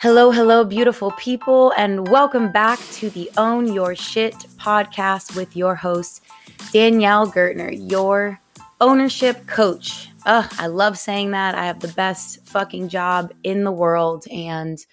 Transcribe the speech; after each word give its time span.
Hello, 0.00 0.32
hello, 0.32 0.64
beautiful 0.64 1.12
people, 1.12 1.72
and 1.76 2.08
welcome 2.08 2.50
back 2.50 2.80
to 2.92 3.08
the 3.10 3.30
Own 3.36 3.72
Your 3.72 3.94
Shit 3.94 4.34
podcast 4.56 5.36
with 5.36 5.56
your 5.56 5.76
host, 5.76 6.24
Danielle 6.72 7.30
Gertner, 7.30 7.70
your 7.90 8.40
ownership 8.80 9.46
coach. 9.46 10.08
Ugh, 10.26 10.52
I 10.58 10.66
love 10.66 10.98
saying 10.98 11.30
that. 11.30 11.54
I 11.54 11.66
have 11.66 11.80
the 11.80 11.88
best 11.88 12.44
fucking 12.46 12.88
job 12.88 13.32
in 13.44 13.62
the 13.62 13.70
world, 13.70 14.26
and 14.28 14.84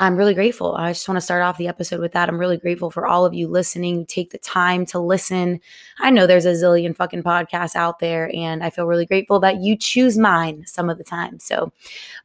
I'm 0.00 0.16
really 0.16 0.34
grateful. 0.34 0.74
I 0.74 0.92
just 0.92 1.08
want 1.08 1.16
to 1.16 1.20
start 1.20 1.42
off 1.42 1.56
the 1.56 1.68
episode 1.68 2.00
with 2.00 2.12
that. 2.12 2.28
I'm 2.28 2.38
really 2.38 2.56
grateful 2.56 2.90
for 2.90 3.06
all 3.06 3.24
of 3.24 3.32
you 3.32 3.46
listening. 3.46 4.06
Take 4.06 4.30
the 4.30 4.38
time 4.38 4.84
to 4.86 4.98
listen. 4.98 5.60
I 6.00 6.10
know 6.10 6.26
there's 6.26 6.46
a 6.46 6.52
zillion 6.52 6.96
fucking 6.96 7.22
podcasts 7.22 7.76
out 7.76 8.00
there, 8.00 8.28
and 8.34 8.64
I 8.64 8.70
feel 8.70 8.86
really 8.86 9.06
grateful 9.06 9.38
that 9.40 9.60
you 9.60 9.76
choose 9.76 10.18
mine 10.18 10.64
some 10.66 10.90
of 10.90 10.98
the 10.98 11.04
time. 11.04 11.38
So 11.38 11.72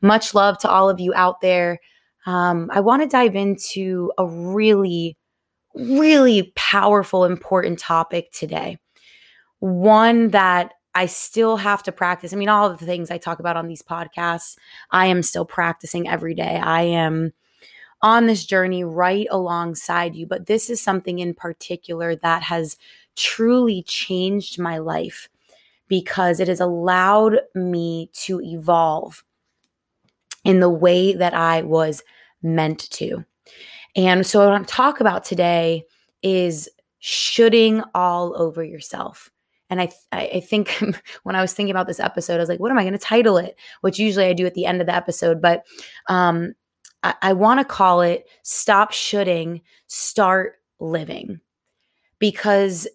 much 0.01 0.33
love 0.33 0.57
to 0.59 0.69
all 0.69 0.89
of 0.89 0.99
you 0.99 1.13
out 1.13 1.41
there 1.41 1.79
um, 2.25 2.69
I 2.71 2.79
want 2.79 3.01
to 3.01 3.07
dive 3.07 3.35
into 3.35 4.11
a 4.17 4.25
really, 4.25 5.17
really 5.73 6.51
powerful, 6.55 7.25
important 7.25 7.79
topic 7.79 8.31
today. 8.31 8.77
One 9.59 10.29
that 10.29 10.73
I 10.95 11.05
still 11.05 11.57
have 11.57 11.83
to 11.83 11.91
practice. 11.91 12.33
I 12.33 12.35
mean, 12.35 12.49
all 12.49 12.69
the 12.69 12.85
things 12.85 13.09
I 13.09 13.17
talk 13.17 13.39
about 13.39 13.57
on 13.57 13.67
these 13.67 13.81
podcasts, 13.81 14.57
I 14.91 15.07
am 15.07 15.23
still 15.23 15.45
practicing 15.45 16.07
every 16.07 16.33
day. 16.33 16.57
I 16.57 16.81
am 16.83 17.31
on 18.01 18.27
this 18.27 18.45
journey 18.45 18.83
right 18.83 19.27
alongside 19.29 20.15
you, 20.15 20.25
but 20.25 20.45
this 20.45 20.69
is 20.69 20.81
something 20.81 21.19
in 21.19 21.33
particular 21.33 22.15
that 22.17 22.43
has 22.43 22.77
truly 23.15 23.83
changed 23.83 24.59
my 24.59 24.77
life 24.77 25.29
because 25.87 26.39
it 26.39 26.47
has 26.47 26.59
allowed 26.59 27.39
me 27.55 28.09
to 28.13 28.39
evolve 28.41 29.23
in 30.45 30.59
the 30.59 30.69
way 30.69 31.13
that 31.13 31.33
I 31.33 31.63
was 31.63 32.03
meant 32.41 32.89
to. 32.91 33.25
And 33.95 34.25
so, 34.25 34.45
what 34.45 34.53
I'm 34.53 34.65
talk 34.65 35.01
about 35.01 35.23
today 35.23 35.83
is 36.21 36.69
shoulding 36.99 37.83
all 37.93 38.39
over 38.39 38.63
yourself. 38.63 39.29
And 39.69 39.81
I, 39.81 39.89
I 40.11 40.39
think 40.39 40.81
when 41.23 41.35
I 41.35 41.41
was 41.41 41.53
thinking 41.53 41.71
about 41.71 41.87
this 41.87 41.99
episode, 41.99 42.35
I 42.35 42.39
was 42.39 42.49
like, 42.49 42.59
what 42.59 42.71
am 42.71 42.77
I 42.77 42.83
going 42.83 42.93
to 42.93 42.99
title 42.99 43.37
it? 43.37 43.55
Which 43.81 43.99
usually 43.99 44.25
I 44.25 44.33
do 44.33 44.45
at 44.45 44.53
the 44.53 44.65
end 44.65 44.81
of 44.81 44.87
the 44.87 44.95
episode, 44.95 45.41
but 45.41 45.65
um, 46.07 46.53
I, 47.03 47.15
I 47.21 47.33
want 47.33 47.59
to 47.59 47.65
call 47.65 48.01
it 48.01 48.27
"Stop 48.43 48.91
Shoulding, 48.91 49.61
Start 49.87 50.55
Living," 50.79 51.39
because 52.19 52.87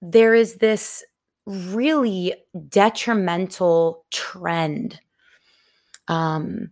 there 0.00 0.34
is 0.34 0.56
this 0.56 1.04
really 1.46 2.34
detrimental 2.68 4.04
trend 4.10 5.00
um, 6.08 6.70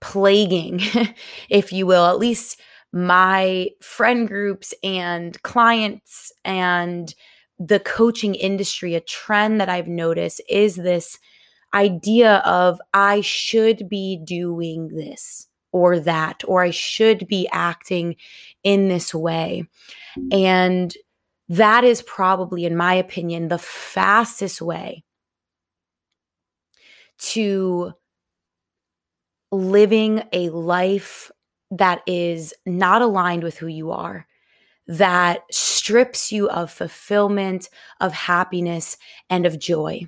plaguing, 0.00 0.80
if 1.50 1.72
you 1.72 1.86
will, 1.86 2.06
at 2.06 2.18
least 2.18 2.60
my 2.92 3.68
friend 3.80 4.26
groups 4.26 4.74
and 4.82 5.40
clients 5.42 6.32
and 6.44 7.14
the 7.58 7.80
coaching 7.80 8.34
industry, 8.34 8.94
a 8.94 9.00
trend 9.00 9.60
that 9.60 9.68
I've 9.68 9.88
noticed 9.88 10.40
is 10.48 10.76
this 10.76 11.18
idea 11.74 12.38
of 12.38 12.80
I 12.94 13.20
should 13.20 13.88
be 13.88 14.20
doing 14.24 14.88
this 14.88 15.46
or 15.72 16.00
that, 16.00 16.42
or 16.46 16.62
I 16.62 16.70
should 16.70 17.26
be 17.26 17.48
acting 17.52 18.16
in 18.62 18.88
this 18.88 19.14
way. 19.14 19.64
And 20.32 20.94
that 21.48 21.84
is 21.84 22.02
probably, 22.02 22.64
in 22.64 22.76
my 22.76 22.94
opinion, 22.94 23.48
the 23.48 23.58
fastest 23.58 24.62
way 24.62 25.04
to 27.18 27.92
living 29.52 30.22
a 30.32 30.48
life 30.50 31.30
that 31.72 32.02
is 32.06 32.54
not 32.64 33.02
aligned 33.02 33.42
with 33.42 33.58
who 33.58 33.66
you 33.66 33.90
are, 33.90 34.26
that 34.86 35.42
strips 35.50 36.30
you 36.32 36.48
of 36.48 36.70
fulfillment, 36.70 37.68
of 38.00 38.12
happiness, 38.12 38.96
and 39.28 39.44
of 39.44 39.58
joy. 39.58 40.02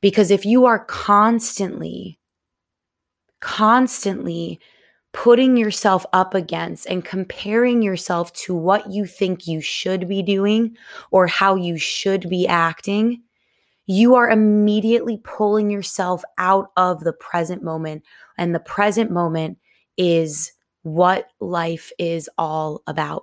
Because 0.00 0.30
if 0.30 0.46
you 0.46 0.66
are 0.66 0.84
constantly, 0.84 2.19
constantly 3.40 4.60
putting 5.12 5.56
yourself 5.56 6.06
up 6.12 6.34
against 6.34 6.86
and 6.86 7.04
comparing 7.04 7.82
yourself 7.82 8.32
to 8.32 8.54
what 8.54 8.90
you 8.90 9.06
think 9.06 9.46
you 9.46 9.60
should 9.60 10.08
be 10.08 10.22
doing 10.22 10.76
or 11.10 11.26
how 11.26 11.56
you 11.56 11.76
should 11.76 12.28
be 12.28 12.46
acting, 12.46 13.22
you 13.86 14.14
are 14.14 14.30
immediately 14.30 15.20
pulling 15.24 15.68
yourself 15.68 16.22
out 16.38 16.68
of 16.76 17.00
the 17.00 17.12
present 17.12 17.62
moment. 17.62 18.04
And 18.38 18.54
the 18.54 18.60
present 18.60 19.10
moment 19.10 19.58
is 19.96 20.52
what 20.82 21.28
life 21.40 21.90
is 21.98 22.30
all 22.38 22.82
about. 22.86 23.22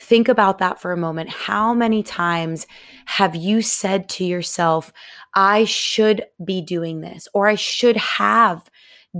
Think 0.00 0.28
about 0.28 0.58
that 0.58 0.80
for 0.80 0.92
a 0.92 0.96
moment. 0.96 1.28
How 1.30 1.74
many 1.74 2.02
times 2.02 2.66
have 3.06 3.36
you 3.36 3.62
said 3.62 4.08
to 4.10 4.24
yourself, 4.24 4.92
I 5.34 5.64
should 5.64 6.24
be 6.44 6.62
doing 6.62 7.00
this, 7.00 7.28
or 7.34 7.46
I 7.46 7.54
should 7.54 7.96
have 7.96 8.68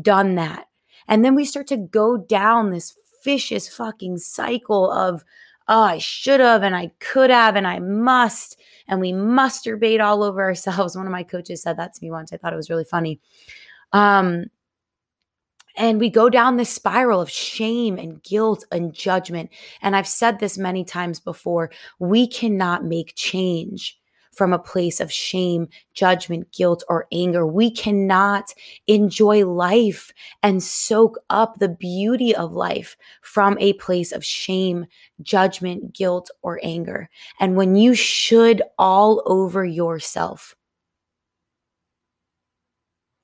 done 0.01 0.37
that? 0.37 0.67
And 1.07 1.25
then 1.25 1.35
we 1.35 1.45
start 1.45 1.67
to 1.69 1.77
go 1.77 2.17
down 2.17 2.71
this 2.71 2.97
vicious 3.25 3.69
fucking 3.69 4.19
cycle 4.19 4.91
of, 4.91 5.25
oh, 5.69 5.83
I 5.83 5.99
should 5.99 6.41
have, 6.41 6.63
and 6.63 6.75
I 6.75 6.93
could 6.99 7.31
have, 7.31 7.57
and 7.57 7.67
I 7.67 7.79
must 7.79 8.61
and 8.91 9.01
we 9.01 9.13
masturbate 9.13 10.05
all 10.05 10.23
over 10.23 10.43
ourselves. 10.43 10.97
One 10.97 11.07
of 11.07 11.13
my 11.13 11.23
coaches 11.23 11.63
said 11.63 11.79
that 11.79 11.95
to 11.95 12.05
me 12.05 12.11
once. 12.11 12.33
I 12.33 12.37
thought 12.37 12.53
it 12.53 12.57
was 12.57 12.69
really 12.69 12.85
funny. 12.85 13.21
Um, 13.93 14.47
and 15.81 15.99
we 15.99 16.11
go 16.11 16.29
down 16.29 16.59
this 16.59 16.69
spiral 16.69 17.23
of 17.23 17.31
shame 17.31 17.99
and 17.99 18.23
guilt 18.23 18.67
and 18.71 18.93
judgment. 18.93 19.49
And 19.81 19.97
I've 19.97 20.07
said 20.07 20.39
this 20.39 20.59
many 20.59 20.85
times 20.85 21.21
before 21.21 21.71
we 21.99 22.27
cannot 22.27 22.85
make 22.85 23.15
change 23.17 23.99
from 24.31 24.53
a 24.53 24.59
place 24.59 25.01
of 25.01 25.11
shame, 25.11 25.69
judgment, 25.95 26.53
guilt, 26.53 26.85
or 26.91 27.07
anger. 27.11 27.47
We 27.47 27.71
cannot 27.71 28.53
enjoy 28.89 29.47
life 29.47 30.13
and 30.43 30.63
soak 30.63 31.19
up 31.31 31.59
the 31.59 31.71
beauty 31.71 32.37
of 32.37 32.53
life 32.53 32.99
from 33.23 33.57
a 33.59 33.73
place 33.73 34.13
of 34.13 34.23
shame, 34.23 34.85
judgment, 35.23 35.95
guilt, 35.95 36.31
or 36.43 36.61
anger. 36.63 37.09
And 37.41 37.57
when 37.57 37.75
you 37.75 37.95
should 37.95 38.63
all 38.79 39.23
over 39.25 39.65
yourself, 39.65 40.55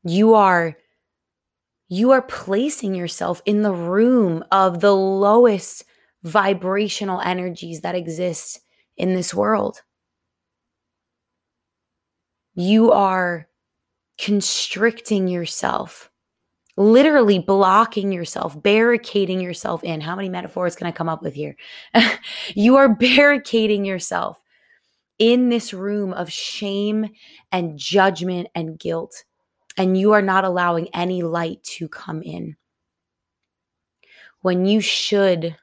you 0.03 0.33
are 0.33 0.75
you 1.89 2.11
are 2.11 2.23
placing 2.23 2.95
yourself 2.95 3.41
in 3.47 3.63
the 3.63 3.73
room 3.73 4.45
of 4.51 4.81
the 4.81 4.95
lowest 4.95 5.85
vibrational 6.23 7.21
energies 7.21 7.83
that 7.83 7.95
exist 7.95 8.61
in 8.97 9.15
this 9.15 9.33
world 9.33 9.83
you 12.57 12.91
are 12.91 13.47
constricting 14.19 15.29
yourself, 15.29 16.11
literally 16.79 17.39
blocking 17.39 18.11
yourself, 18.11 18.61
barricading 18.61 19.41
yourself 19.41 19.85
in. 19.85 20.01
How 20.01 20.17
many 20.17 20.31
metaphors 20.31 20.75
can 20.75 20.87
I 20.87 20.93
come 20.93 21.09
up 21.09 21.23
with 21.23 21.35
here? 21.35 21.55
you 22.55 22.77
are 22.77 22.95
barricading 22.95 23.85
yourself 23.85 24.43
in 25.19 25.51
this 25.51 25.75
room 25.75 26.15
of 26.15 26.33
shame 26.33 27.11
and 27.53 27.79
judgment 27.79 28.49
and 28.55 28.79
guilt, 28.79 29.25
and 29.77 29.97
you 29.99 30.13
are 30.13 30.23
not 30.23 30.45
allowing 30.45 30.89
any 30.95 31.23
light 31.23 31.63
to 31.65 31.89
come 31.89 32.23
in. 32.23 32.57
When 34.43 34.65
you 34.65 34.81
should 34.81 35.57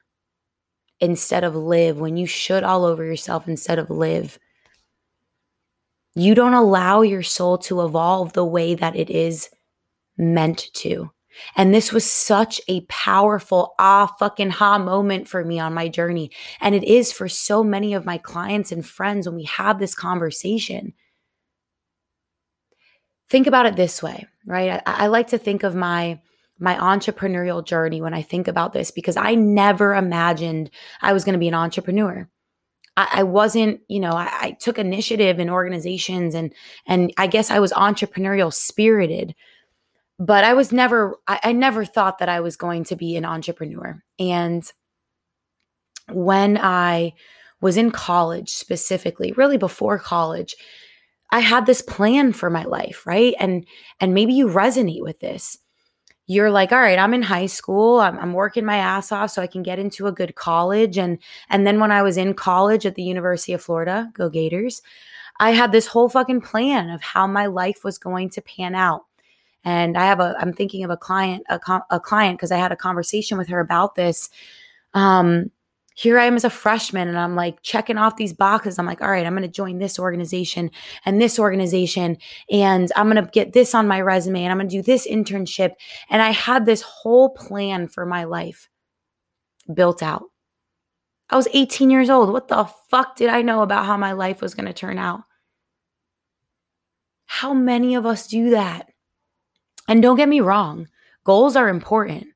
instead 1.00 1.44
of 1.44 1.54
live, 1.54 1.98
when 1.98 2.16
you 2.16 2.26
should 2.26 2.62
all 2.62 2.84
over 2.84 3.04
yourself 3.04 3.48
instead 3.48 3.78
of 3.78 3.90
live, 3.90 4.38
you 6.14 6.34
don't 6.34 6.54
allow 6.54 7.02
your 7.02 7.22
soul 7.22 7.58
to 7.58 7.82
evolve 7.82 8.32
the 8.32 8.44
way 8.44 8.74
that 8.74 8.96
it 8.96 9.10
is 9.10 9.50
meant 10.16 10.70
to. 10.74 11.10
And 11.56 11.74
this 11.74 11.92
was 11.92 12.08
such 12.08 12.60
a 12.68 12.82
powerful 12.82 13.74
ah 13.80 14.06
fucking 14.18 14.50
ha 14.50 14.78
moment 14.78 15.26
for 15.26 15.44
me 15.44 15.58
on 15.58 15.74
my 15.74 15.88
journey. 15.88 16.30
And 16.60 16.74
it 16.74 16.84
is 16.84 17.12
for 17.12 17.28
so 17.28 17.64
many 17.64 17.92
of 17.94 18.04
my 18.04 18.18
clients 18.18 18.70
and 18.70 18.86
friends 18.86 19.26
when 19.26 19.34
we 19.34 19.44
have 19.44 19.80
this 19.80 19.96
conversation. 19.96 20.92
Think 23.30 23.46
about 23.46 23.66
it 23.66 23.76
this 23.76 24.02
way, 24.02 24.26
right? 24.46 24.82
I, 24.86 25.04
I 25.04 25.06
like 25.06 25.28
to 25.28 25.38
think 25.38 25.62
of 25.62 25.74
my 25.74 26.20
my 26.58 26.76
entrepreneurial 26.76 27.64
journey 27.64 28.00
when 28.00 28.14
I 28.14 28.22
think 28.22 28.46
about 28.46 28.72
this 28.72 28.90
because 28.92 29.16
I 29.16 29.34
never 29.34 29.94
imagined 29.94 30.70
I 31.02 31.12
was 31.12 31.24
going 31.24 31.32
to 31.32 31.38
be 31.38 31.48
an 31.48 31.54
entrepreneur. 31.54 32.28
I, 32.96 33.24
wasn't, 33.24 33.80
you 33.88 33.98
know, 33.98 34.12
I, 34.12 34.28
I 34.40 34.50
took 34.52 34.78
initiative 34.78 35.40
in 35.40 35.50
organizations 35.50 36.34
and 36.34 36.54
and 36.86 37.12
I 37.18 37.26
guess 37.26 37.50
I 37.50 37.58
was 37.58 37.72
entrepreneurial 37.72 38.52
spirited, 38.52 39.34
but 40.18 40.44
I 40.44 40.54
was 40.54 40.70
never, 40.70 41.16
I, 41.26 41.40
I 41.42 41.52
never 41.52 41.84
thought 41.84 42.18
that 42.18 42.28
I 42.28 42.38
was 42.38 42.56
going 42.56 42.84
to 42.84 42.96
be 42.96 43.16
an 43.16 43.24
entrepreneur. 43.24 44.00
And 44.20 44.70
when 46.08 46.56
I 46.56 47.14
was 47.60 47.76
in 47.76 47.90
college 47.90 48.50
specifically, 48.50 49.32
really 49.32 49.58
before 49.58 49.98
college, 49.98 50.54
I 51.30 51.40
had 51.40 51.66
this 51.66 51.82
plan 51.82 52.32
for 52.32 52.50
my 52.50 52.64
life, 52.64 53.06
right? 53.06 53.34
And 53.38 53.66
and 54.00 54.14
maybe 54.14 54.34
you 54.34 54.46
resonate 54.48 55.02
with 55.02 55.20
this. 55.20 55.58
You're 56.26 56.50
like, 56.50 56.72
all 56.72 56.80
right, 56.80 56.98
I'm 56.98 57.12
in 57.12 57.22
high 57.22 57.46
school. 57.46 58.00
I'm, 58.00 58.18
I'm 58.18 58.32
working 58.32 58.64
my 58.64 58.76
ass 58.76 59.12
off 59.12 59.30
so 59.30 59.42
I 59.42 59.46
can 59.46 59.62
get 59.62 59.78
into 59.78 60.06
a 60.06 60.12
good 60.12 60.34
college. 60.34 60.96
And 60.96 61.18
and 61.50 61.66
then 61.66 61.80
when 61.80 61.90
I 61.90 62.02
was 62.02 62.16
in 62.16 62.34
college 62.34 62.86
at 62.86 62.94
the 62.94 63.02
University 63.02 63.52
of 63.52 63.62
Florida, 63.62 64.10
go 64.14 64.30
Gators, 64.30 64.80
I 65.38 65.50
had 65.50 65.72
this 65.72 65.86
whole 65.86 66.08
fucking 66.08 66.40
plan 66.40 66.90
of 66.90 67.02
how 67.02 67.26
my 67.26 67.46
life 67.46 67.84
was 67.84 67.98
going 67.98 68.30
to 68.30 68.42
pan 68.42 68.74
out. 68.74 69.02
And 69.64 69.96
I 69.96 70.04
have 70.04 70.20
a, 70.20 70.36
I'm 70.38 70.52
thinking 70.52 70.84
of 70.84 70.90
a 70.90 70.96
client, 70.96 71.44
a, 71.48 71.58
a 71.90 71.98
client, 71.98 72.38
because 72.38 72.52
I 72.52 72.58
had 72.58 72.72
a 72.72 72.76
conversation 72.76 73.38
with 73.38 73.48
her 73.48 73.60
about 73.60 73.94
this. 73.94 74.30
Um, 74.92 75.50
here 75.94 76.18
I 76.18 76.24
am 76.24 76.34
as 76.34 76.44
a 76.44 76.50
freshman 76.50 77.06
and 77.06 77.16
I'm 77.16 77.36
like 77.36 77.62
checking 77.62 77.98
off 77.98 78.16
these 78.16 78.32
boxes. 78.32 78.78
I'm 78.78 78.86
like, 78.86 79.00
all 79.00 79.10
right, 79.10 79.24
I'm 79.24 79.32
going 79.32 79.42
to 79.42 79.48
join 79.48 79.78
this 79.78 79.98
organization 79.98 80.70
and 81.04 81.22
this 81.22 81.38
organization 81.38 82.18
and 82.50 82.90
I'm 82.96 83.08
going 83.08 83.24
to 83.24 83.30
get 83.30 83.52
this 83.52 83.74
on 83.76 83.86
my 83.86 84.00
resume 84.00 84.42
and 84.42 84.50
I'm 84.50 84.58
going 84.58 84.68
to 84.68 84.76
do 84.76 84.82
this 84.82 85.06
internship. 85.06 85.70
And 86.10 86.20
I 86.20 86.30
had 86.30 86.66
this 86.66 86.82
whole 86.82 87.30
plan 87.30 87.86
for 87.86 88.04
my 88.04 88.24
life 88.24 88.68
built 89.72 90.02
out. 90.02 90.24
I 91.30 91.36
was 91.36 91.48
18 91.52 91.90
years 91.90 92.10
old. 92.10 92.30
What 92.32 92.48
the 92.48 92.64
fuck 92.90 93.16
did 93.16 93.28
I 93.28 93.42
know 93.42 93.62
about 93.62 93.86
how 93.86 93.96
my 93.96 94.12
life 94.12 94.42
was 94.42 94.54
going 94.54 94.66
to 94.66 94.72
turn 94.72 94.98
out? 94.98 95.22
How 97.26 97.54
many 97.54 97.94
of 97.94 98.04
us 98.04 98.26
do 98.26 98.50
that? 98.50 98.90
And 99.88 100.02
don't 100.02 100.16
get 100.16 100.28
me 100.28 100.40
wrong, 100.40 100.88
goals 101.24 101.54
are 101.54 101.68
important 101.68 102.33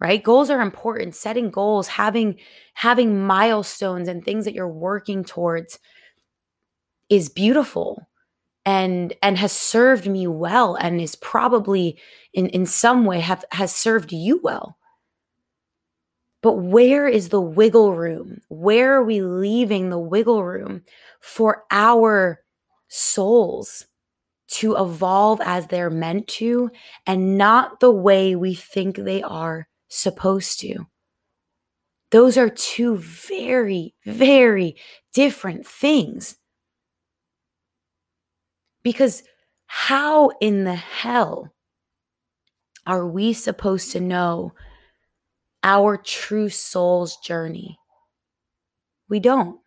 right? 0.00 0.22
Goals 0.22 0.50
are 0.50 0.60
important. 0.60 1.14
Setting 1.14 1.50
goals 1.50 1.88
having 1.88 2.36
having 2.74 3.20
milestones 3.26 4.08
and 4.08 4.24
things 4.24 4.44
that 4.44 4.54
you're 4.54 4.68
working 4.68 5.24
towards 5.24 5.78
is 7.08 7.28
beautiful 7.28 8.08
and 8.64 9.12
and 9.22 9.38
has 9.38 9.52
served 9.52 10.06
me 10.06 10.26
well 10.26 10.74
and 10.76 11.00
is 11.00 11.16
probably 11.16 11.98
in 12.32 12.48
in 12.48 12.66
some 12.66 13.04
way 13.04 13.20
have 13.20 13.44
has 13.52 13.74
served 13.74 14.12
you 14.12 14.40
well. 14.42 14.76
But 16.42 16.54
where 16.54 17.06
is 17.06 17.28
the 17.28 17.40
wiggle 17.40 17.94
room? 17.94 18.40
Where 18.48 18.94
are 18.94 19.04
we 19.04 19.20
leaving 19.20 19.90
the 19.90 19.98
wiggle 19.98 20.42
room 20.42 20.82
for 21.20 21.64
our 21.70 22.40
souls 22.88 23.86
to 24.52 24.74
evolve 24.76 25.40
as 25.42 25.66
they're 25.66 25.90
meant 25.90 26.26
to 26.26 26.70
and 27.06 27.36
not 27.38 27.80
the 27.80 27.90
way 27.90 28.34
we 28.34 28.54
think 28.54 28.96
they 28.96 29.22
are 29.22 29.68
supposed 29.90 30.60
to. 30.60 30.86
Those 32.10 32.38
are 32.38 32.48
two 32.48 32.96
very, 32.96 33.94
very 34.06 34.76
different 35.12 35.66
things. 35.66 36.36
Because 38.82 39.22
how 39.66 40.30
in 40.40 40.64
the 40.64 40.74
hell 40.74 41.52
are 42.86 43.06
we 43.06 43.32
supposed 43.32 43.92
to 43.92 44.00
know 44.00 44.52
our 45.62 45.96
true 45.96 46.48
soul's 46.48 47.16
journey? 47.18 47.78
We 49.08 49.20
don't. 49.20 49.60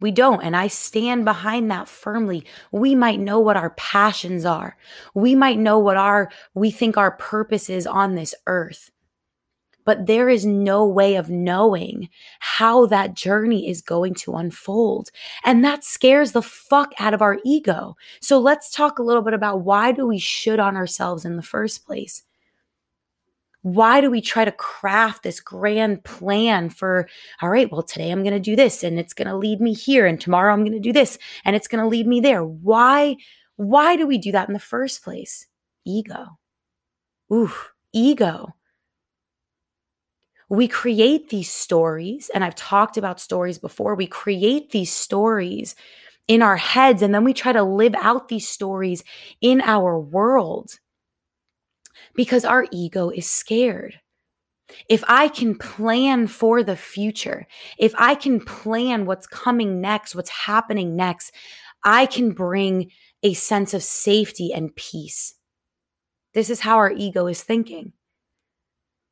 We 0.00 0.10
don't. 0.10 0.42
And 0.42 0.54
I 0.54 0.68
stand 0.68 1.24
behind 1.24 1.70
that 1.70 1.88
firmly. 1.88 2.44
We 2.70 2.94
might 2.94 3.18
know 3.18 3.40
what 3.40 3.56
our 3.56 3.70
passions 3.70 4.44
are. 4.44 4.76
We 5.14 5.34
might 5.34 5.58
know 5.58 5.78
what 5.78 5.96
our, 5.96 6.30
we 6.54 6.70
think 6.70 6.96
our 6.96 7.12
purpose 7.12 7.68
is 7.70 7.86
on 7.86 8.14
this 8.14 8.34
earth 8.46 8.90
but 9.86 10.06
there 10.06 10.28
is 10.28 10.44
no 10.44 10.84
way 10.84 11.14
of 11.14 11.30
knowing 11.30 12.10
how 12.40 12.84
that 12.86 13.14
journey 13.14 13.70
is 13.70 13.80
going 13.80 14.14
to 14.14 14.34
unfold. 14.34 15.10
And 15.44 15.64
that 15.64 15.84
scares 15.84 16.32
the 16.32 16.42
fuck 16.42 16.92
out 16.98 17.14
of 17.14 17.22
our 17.22 17.38
ego. 17.44 17.96
So 18.20 18.38
let's 18.38 18.70
talk 18.70 18.98
a 18.98 19.02
little 19.02 19.22
bit 19.22 19.32
about 19.32 19.62
why 19.62 19.92
do 19.92 20.06
we 20.06 20.18
should 20.18 20.60
on 20.60 20.76
ourselves 20.76 21.24
in 21.24 21.36
the 21.36 21.42
first 21.42 21.86
place? 21.86 22.24
Why 23.62 24.00
do 24.00 24.10
we 24.10 24.20
try 24.20 24.44
to 24.44 24.52
craft 24.52 25.22
this 25.22 25.40
grand 25.40 26.04
plan 26.04 26.68
for, 26.68 27.08
all 27.40 27.48
right, 27.48 27.70
well, 27.70 27.82
today 27.82 28.10
I'm 28.10 28.22
going 28.22 28.34
to 28.34 28.40
do 28.40 28.54
this 28.56 28.84
and 28.84 28.98
it's 28.98 29.14
going 29.14 29.28
to 29.28 29.36
lead 29.36 29.60
me 29.60 29.72
here 29.72 30.06
and 30.06 30.20
tomorrow 30.20 30.52
I'm 30.52 30.62
going 30.62 30.72
to 30.72 30.80
do 30.80 30.92
this 30.92 31.16
and 31.44 31.56
it's 31.56 31.68
going 31.68 31.82
to 31.82 31.88
lead 31.88 32.06
me 32.06 32.20
there. 32.20 32.44
Why 32.44 33.16
why 33.56 33.96
do 33.96 34.06
we 34.06 34.18
do 34.18 34.32
that 34.32 34.48
in 34.48 34.52
the 34.52 34.60
first 34.60 35.02
place? 35.02 35.46
Ego. 35.86 36.38
Ooh, 37.32 37.50
ego 37.92 38.54
we 40.48 40.68
create 40.68 41.28
these 41.28 41.50
stories, 41.50 42.30
and 42.34 42.44
I've 42.44 42.54
talked 42.54 42.96
about 42.96 43.20
stories 43.20 43.58
before. 43.58 43.94
We 43.94 44.06
create 44.06 44.70
these 44.70 44.92
stories 44.92 45.74
in 46.28 46.42
our 46.42 46.56
heads, 46.56 47.02
and 47.02 47.14
then 47.14 47.24
we 47.24 47.34
try 47.34 47.52
to 47.52 47.62
live 47.62 47.94
out 47.96 48.28
these 48.28 48.48
stories 48.48 49.02
in 49.40 49.60
our 49.60 49.98
world 49.98 50.78
because 52.14 52.44
our 52.44 52.66
ego 52.70 53.10
is 53.10 53.28
scared. 53.28 54.00
If 54.88 55.04
I 55.08 55.28
can 55.28 55.56
plan 55.56 56.26
for 56.26 56.62
the 56.62 56.76
future, 56.76 57.46
if 57.78 57.94
I 57.96 58.14
can 58.14 58.40
plan 58.40 59.06
what's 59.06 59.26
coming 59.26 59.80
next, 59.80 60.14
what's 60.14 60.30
happening 60.30 60.96
next, 60.96 61.32
I 61.84 62.06
can 62.06 62.32
bring 62.32 62.90
a 63.22 63.34
sense 63.34 63.74
of 63.74 63.82
safety 63.82 64.52
and 64.52 64.74
peace. 64.74 65.34
This 66.34 66.50
is 66.50 66.60
how 66.60 66.76
our 66.76 66.92
ego 66.92 67.26
is 67.26 67.42
thinking 67.42 67.92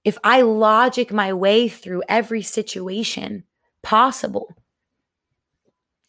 if 0.04 0.18
I 0.22 0.42
logic 0.42 1.12
my 1.12 1.32
way 1.32 1.68
through 1.68 2.02
every 2.08 2.42
situation 2.42 3.44
possible, 3.82 4.54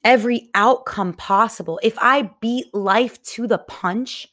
every 0.03 0.49
outcome 0.53 1.13
possible, 1.13 1.79
if 1.81 1.97
I 1.99 2.31
beat 2.41 2.73
life 2.73 3.21
to 3.23 3.47
the 3.47 3.57
punch, 3.57 4.27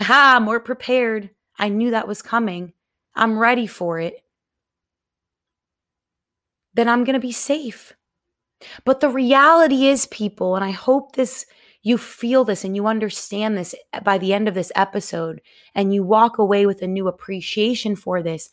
ha, 0.00 0.34
I'm 0.36 0.44
more 0.44 0.60
prepared. 0.60 1.30
I 1.58 1.68
knew 1.68 1.90
that 1.90 2.08
was 2.08 2.22
coming. 2.22 2.72
I'm 3.14 3.38
ready 3.38 3.66
for 3.66 4.00
it. 4.00 4.22
Then 6.74 6.88
I'm 6.88 7.04
going 7.04 7.14
to 7.14 7.20
be 7.20 7.32
safe. 7.32 7.94
But 8.84 9.00
the 9.00 9.08
reality 9.08 9.86
is, 9.86 10.06
people, 10.06 10.56
and 10.56 10.64
I 10.64 10.70
hope 10.70 11.16
this 11.16 11.46
you 11.86 11.96
feel 11.96 12.44
this 12.44 12.64
and 12.64 12.74
you 12.74 12.88
understand 12.88 13.56
this 13.56 13.72
by 14.02 14.18
the 14.18 14.34
end 14.34 14.48
of 14.48 14.54
this 14.54 14.72
episode 14.74 15.40
and 15.72 15.94
you 15.94 16.02
walk 16.02 16.36
away 16.36 16.66
with 16.66 16.82
a 16.82 16.86
new 16.88 17.06
appreciation 17.06 17.94
for 17.94 18.24
this 18.24 18.50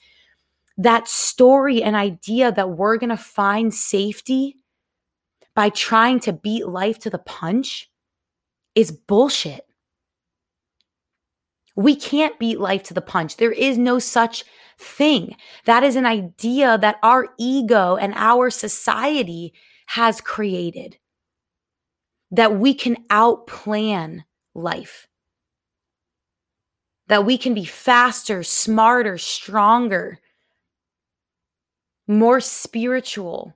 that 0.78 1.08
story 1.08 1.82
and 1.82 1.96
idea 1.96 2.52
that 2.52 2.70
we're 2.70 2.98
going 2.98 3.10
to 3.10 3.18
find 3.18 3.74
safety 3.74 4.58
by 5.56 5.70
trying 5.70 6.20
to 6.20 6.32
beat 6.32 6.68
life 6.68 7.00
to 7.00 7.10
the 7.10 7.18
punch 7.18 7.90
is 8.76 8.92
bullshit. 8.92 9.66
We 11.76 11.96
can't 11.96 12.38
beat 12.38 12.60
life 12.60 12.84
to 12.84 12.94
the 12.94 13.02
punch. 13.02 13.38
There 13.38 13.52
is 13.52 13.80
no 13.80 13.98
such 13.98 14.46
thing. 14.78 15.36
That 15.66 15.84
is 15.84 15.96
an 15.96 16.06
idea 16.06 16.78
that 16.78 16.98
our 17.02 17.30
ego 17.40 17.96
and 17.96 18.14
our 18.16 18.52
society 18.52 19.54
has 19.88 20.22
created 20.22 20.98
that 22.34 22.58
we 22.58 22.74
can 22.74 22.98
outplan 23.10 24.24
life, 24.56 25.08
that 27.08 27.26
we 27.26 27.38
can 27.38 27.54
be 27.54 27.64
faster, 27.64 28.42
smarter, 28.42 29.20
stronger, 29.20 30.20
more 32.08 32.42
spiritual, 32.42 33.56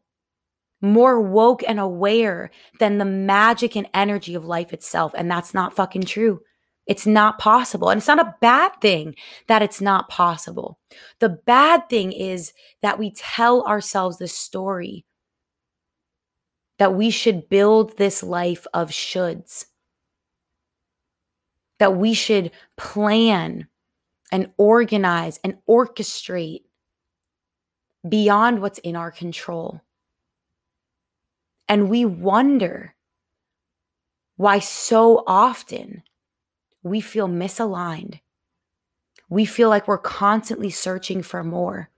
more 0.79 1.19
woke 1.19 1.63
and 1.67 1.79
aware 1.79 2.51
than 2.79 3.00
the 3.00 3.05
magic 3.05 3.75
and 3.75 3.89
energy 3.96 4.36
of 4.36 4.46
life 4.46 4.72
itself. 4.72 5.12
And 5.17 5.29
that's 5.29 5.55
not 5.55 5.75
fucking 5.75 6.03
true. 6.03 6.41
It's 6.86 7.07
not 7.07 7.39
possible. 7.39 7.89
And 7.89 7.98
it's 7.98 8.07
not 8.07 8.19
a 8.19 8.36
bad 8.41 8.74
thing 8.79 9.15
that 9.48 9.63
it's 9.63 9.81
not 9.81 10.07
possible. 10.07 10.77
The 11.19 11.29
bad 11.29 11.89
thing 11.89 12.12
is 12.12 12.53
that 12.84 13.00
we 13.00 13.12
tell 13.12 13.63
ourselves 13.63 14.19
the 14.19 14.27
story 14.27 15.03
that 16.77 16.93
we 16.93 17.10
should 17.10 17.50
build 17.50 17.98
this 17.98 18.22
life 18.22 18.67
of 18.74 18.89
shoulds, 18.89 19.65
that 21.79 21.96
we 21.96 22.13
should 22.13 22.51
plan 22.75 23.67
and 24.31 24.51
organize 24.57 25.39
and 25.43 25.57
orchestrate 25.67 26.63
beyond 28.07 28.62
what's 28.62 28.79
in 28.79 28.96
our 28.96 29.12
control. 29.12 29.81
And 31.67 31.89
we 31.89 32.05
wonder 32.05 32.96
why 34.38 34.60
so 34.60 35.24
often 35.25 36.03
we 36.84 37.01
feel 37.01 37.27
misaligned. 37.27 38.19
We 39.29 39.46
feel 39.46 39.67
like 39.67 39.88
we're 39.88 39.98
constantly 39.98 40.69
searching 40.69 41.22
for 41.22 41.43
more. 41.43 41.89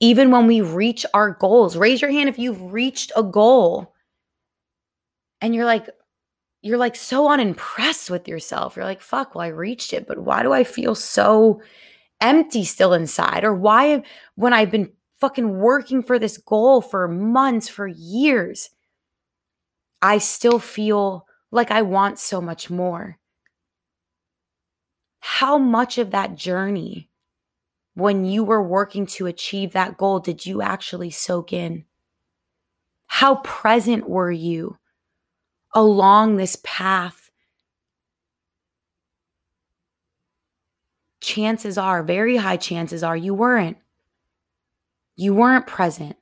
Even 0.00 0.30
when 0.30 0.46
we 0.46 0.60
reach 0.60 1.06
our 1.14 1.30
goals, 1.32 1.76
raise 1.76 2.02
your 2.02 2.10
hand 2.10 2.28
if 2.28 2.38
you've 2.38 2.72
reached 2.72 3.12
a 3.16 3.22
goal 3.22 3.94
and 5.40 5.54
you're 5.54 5.64
like, 5.64 5.88
you're 6.62 6.78
like 6.78 6.96
so 6.96 7.30
unimpressed 7.30 8.10
with 8.10 8.28
yourself. 8.28 8.76
You're 8.76 8.84
like, 8.84 9.00
fuck, 9.00 9.34
well, 9.34 9.44
I 9.44 9.48
reached 9.48 9.92
it, 9.92 10.06
but 10.06 10.18
why 10.18 10.42
do 10.42 10.52
I 10.52 10.64
feel 10.64 10.94
so 10.94 11.62
empty 12.20 12.64
still 12.64 12.92
inside? 12.92 13.44
Or 13.44 13.54
why, 13.54 14.02
when 14.34 14.52
I've 14.52 14.70
been 14.70 14.92
fucking 15.20 15.58
working 15.58 16.02
for 16.02 16.18
this 16.18 16.38
goal 16.38 16.80
for 16.82 17.08
months, 17.08 17.68
for 17.68 17.86
years, 17.86 18.70
I 20.02 20.18
still 20.18 20.58
feel 20.58 21.26
like 21.50 21.70
I 21.70 21.82
want 21.82 22.18
so 22.18 22.40
much 22.40 22.70
more. 22.70 23.18
How 25.20 25.58
much 25.58 25.98
of 25.98 26.12
that 26.12 26.36
journey, 26.36 27.09
when 28.00 28.24
you 28.24 28.42
were 28.42 28.62
working 28.62 29.06
to 29.06 29.26
achieve 29.26 29.72
that 29.72 29.96
goal, 29.96 30.18
did 30.18 30.46
you 30.46 30.62
actually 30.62 31.10
soak 31.10 31.52
in? 31.52 31.84
How 33.06 33.36
present 33.36 34.08
were 34.08 34.30
you 34.30 34.78
along 35.74 36.36
this 36.36 36.56
path? 36.64 37.30
Chances 41.20 41.76
are, 41.76 42.02
very 42.02 42.36
high 42.36 42.56
chances 42.56 43.02
are, 43.02 43.16
you 43.16 43.34
weren't. 43.34 43.76
You 45.16 45.34
weren't 45.34 45.66
present. 45.66 46.16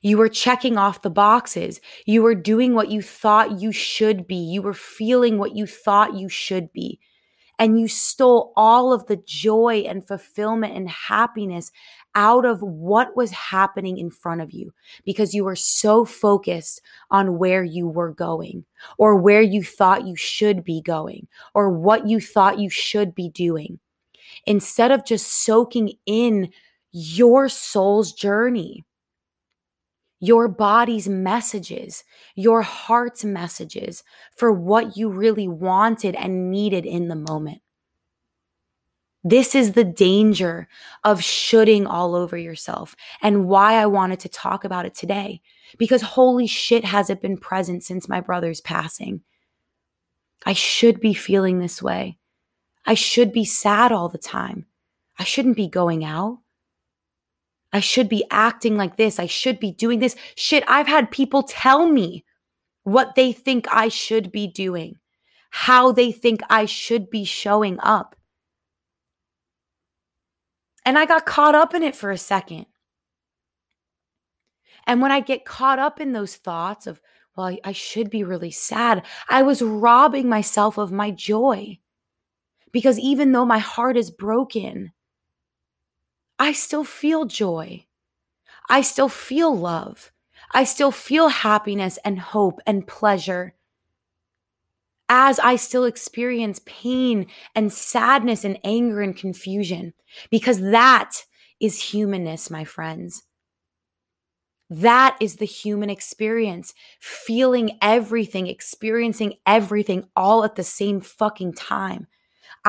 You 0.00 0.16
were 0.16 0.28
checking 0.28 0.78
off 0.78 1.02
the 1.02 1.10
boxes. 1.10 1.80
You 2.06 2.22
were 2.22 2.34
doing 2.34 2.74
what 2.74 2.90
you 2.90 3.02
thought 3.02 3.60
you 3.60 3.72
should 3.72 4.26
be. 4.26 4.36
You 4.36 4.62
were 4.62 4.74
feeling 4.74 5.38
what 5.38 5.54
you 5.54 5.66
thought 5.66 6.14
you 6.14 6.28
should 6.28 6.72
be. 6.72 7.00
And 7.58 7.80
you 7.80 7.88
stole 7.88 8.52
all 8.56 8.92
of 8.92 9.06
the 9.06 9.16
joy 9.16 9.84
and 9.88 10.06
fulfillment 10.06 10.76
and 10.76 10.88
happiness 10.88 11.72
out 12.14 12.44
of 12.44 12.62
what 12.62 13.16
was 13.16 13.30
happening 13.30 13.98
in 13.98 14.10
front 14.10 14.40
of 14.40 14.52
you 14.52 14.72
because 15.04 15.34
you 15.34 15.44
were 15.44 15.56
so 15.56 16.04
focused 16.04 16.80
on 17.10 17.38
where 17.38 17.64
you 17.64 17.88
were 17.88 18.12
going 18.12 18.64
or 18.96 19.16
where 19.16 19.42
you 19.42 19.62
thought 19.62 20.06
you 20.06 20.16
should 20.16 20.64
be 20.64 20.80
going 20.82 21.26
or 21.54 21.70
what 21.70 22.08
you 22.08 22.20
thought 22.20 22.58
you 22.58 22.70
should 22.70 23.14
be 23.14 23.28
doing. 23.28 23.78
Instead 24.46 24.90
of 24.90 25.04
just 25.04 25.44
soaking 25.44 25.92
in 26.06 26.50
your 26.92 27.48
soul's 27.48 28.12
journey 28.12 28.84
your 30.20 30.48
body's 30.48 31.08
messages, 31.08 32.04
your 32.34 32.62
heart's 32.62 33.24
messages 33.24 34.02
for 34.34 34.52
what 34.52 34.96
you 34.96 35.08
really 35.08 35.48
wanted 35.48 36.14
and 36.14 36.50
needed 36.50 36.84
in 36.84 37.08
the 37.08 37.16
moment. 37.16 37.60
This 39.24 39.54
is 39.54 39.72
the 39.72 39.84
danger 39.84 40.68
of 41.04 41.22
shoulding 41.22 41.86
all 41.86 42.14
over 42.14 42.36
yourself 42.36 42.94
and 43.20 43.46
why 43.46 43.74
I 43.74 43.86
wanted 43.86 44.20
to 44.20 44.28
talk 44.28 44.64
about 44.64 44.86
it 44.86 44.94
today. 44.94 45.42
Because 45.76 46.02
holy 46.02 46.46
shit, 46.46 46.84
has 46.84 47.10
it 47.10 47.20
been 47.20 47.36
present 47.36 47.84
since 47.84 48.08
my 48.08 48.20
brother's 48.20 48.60
passing. 48.60 49.22
I 50.46 50.52
should 50.52 51.00
be 51.00 51.14
feeling 51.14 51.58
this 51.58 51.82
way. 51.82 52.18
I 52.86 52.94
should 52.94 53.32
be 53.32 53.44
sad 53.44 53.92
all 53.92 54.08
the 54.08 54.18
time. 54.18 54.66
I 55.18 55.24
shouldn't 55.24 55.56
be 55.56 55.68
going 55.68 56.04
out. 56.04 56.38
I 57.72 57.80
should 57.80 58.08
be 58.08 58.24
acting 58.30 58.76
like 58.76 58.96
this. 58.96 59.18
I 59.18 59.26
should 59.26 59.60
be 59.60 59.72
doing 59.72 59.98
this. 59.98 60.16
Shit, 60.36 60.64
I've 60.66 60.86
had 60.86 61.10
people 61.10 61.42
tell 61.42 61.86
me 61.86 62.24
what 62.84 63.14
they 63.14 63.32
think 63.32 63.66
I 63.70 63.88
should 63.88 64.32
be 64.32 64.46
doing, 64.46 64.96
how 65.50 65.92
they 65.92 66.10
think 66.10 66.40
I 66.48 66.64
should 66.64 67.10
be 67.10 67.24
showing 67.24 67.78
up. 67.80 68.16
And 70.86 70.98
I 70.98 71.04
got 71.04 71.26
caught 71.26 71.54
up 71.54 71.74
in 71.74 71.82
it 71.82 71.94
for 71.94 72.10
a 72.10 72.16
second. 72.16 72.64
And 74.86 75.02
when 75.02 75.12
I 75.12 75.20
get 75.20 75.44
caught 75.44 75.78
up 75.78 76.00
in 76.00 76.12
those 76.12 76.36
thoughts 76.36 76.86
of, 76.86 77.02
well, 77.36 77.48
I, 77.48 77.58
I 77.62 77.72
should 77.72 78.08
be 78.08 78.24
really 78.24 78.50
sad, 78.50 79.04
I 79.28 79.42
was 79.42 79.60
robbing 79.60 80.30
myself 80.30 80.78
of 80.78 80.90
my 80.90 81.10
joy. 81.10 81.78
Because 82.72 82.98
even 82.98 83.32
though 83.32 83.44
my 83.44 83.58
heart 83.58 83.98
is 83.98 84.10
broken, 84.10 84.92
I 86.38 86.52
still 86.52 86.84
feel 86.84 87.24
joy. 87.24 87.86
I 88.68 88.82
still 88.82 89.08
feel 89.08 89.54
love. 89.54 90.12
I 90.52 90.64
still 90.64 90.92
feel 90.92 91.28
happiness 91.28 91.98
and 92.04 92.18
hope 92.18 92.60
and 92.66 92.86
pleasure. 92.86 93.54
As 95.08 95.38
I 95.38 95.56
still 95.56 95.84
experience 95.84 96.60
pain 96.64 97.26
and 97.54 97.72
sadness 97.72 98.44
and 98.44 98.58
anger 98.62 99.00
and 99.00 99.16
confusion, 99.16 99.94
because 100.30 100.60
that 100.60 101.24
is 101.60 101.82
humanness, 101.82 102.50
my 102.50 102.64
friends. 102.64 103.24
That 104.70 105.16
is 105.18 105.36
the 105.36 105.46
human 105.46 105.88
experience, 105.88 106.74
feeling 107.00 107.78
everything, 107.80 108.46
experiencing 108.46 109.34
everything 109.46 110.04
all 110.14 110.44
at 110.44 110.56
the 110.56 110.64
same 110.64 111.00
fucking 111.00 111.54
time. 111.54 112.06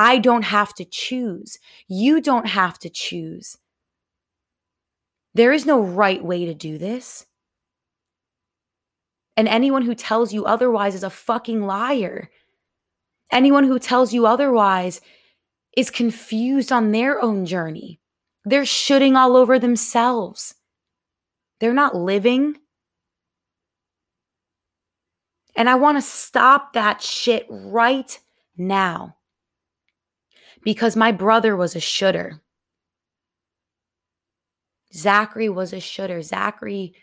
I 0.02 0.18
don't 0.18 0.44
have 0.44 0.74
to 0.76 0.86
choose. 0.86 1.60
You 1.90 2.22
don't 2.22 2.48
have 2.48 2.80
to 2.80 2.90
choose. 2.90 3.58
There 5.34 5.52
is 5.52 5.66
no 5.66 5.82
right 5.82 6.24
way 6.24 6.46
to 6.46 6.54
do 6.54 6.78
this. 6.78 7.26
And 9.36 9.50
anyone 9.50 9.82
who 9.82 9.94
tells 9.94 10.32
you 10.32 10.46
otherwise 10.46 10.96
is 10.96 11.04
a 11.04 11.10
fucking 11.10 11.66
liar. 11.66 12.30
Anyone 13.30 13.66
who 13.66 13.78
tells 13.78 14.14
you 14.14 14.26
otherwise 14.26 15.02
is 15.76 15.92
confused 15.92 16.72
on 16.72 16.94
their 16.94 17.22
own 17.22 17.46
journey. 17.46 18.00
They're 18.46 18.66
shoulding 18.66 19.18
all 19.18 19.36
over 19.36 19.60
themselves. 19.60 20.56
They're 21.60 21.74
not 21.74 21.94
living. 21.94 22.56
And 25.58 25.70
I 25.70 25.76
want 25.76 25.98
to 25.98 26.02
stop 26.02 26.72
that 26.72 27.02
shit 27.02 27.46
right 27.50 28.18
now 28.58 29.18
because 30.64 30.96
my 30.96 31.12
brother 31.12 31.56
was 31.56 31.76
a 31.76 31.80
shooter. 31.80 32.42
Zachary 34.94 35.50
was 35.50 35.74
a 35.74 35.80
shooter. 35.80 36.22
Zachary 36.22 36.94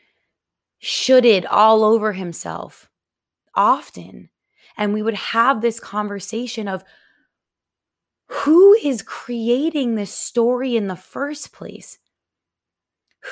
shoulded 0.79 1.47
all 1.47 1.85
over 1.85 2.13
himself 2.13 2.89
often. 3.55 4.29
And 4.77 4.93
we 4.93 5.03
would 5.03 5.15
have 5.15 5.61
this 5.61 5.81
conversation 5.81 6.69
of 6.69 6.85
who 8.29 8.75
is 8.75 9.03
creating 9.03 9.95
this 9.95 10.13
story 10.13 10.77
in 10.77 10.89
the 10.89 10.97
first 10.97 11.53
place? 11.53 11.99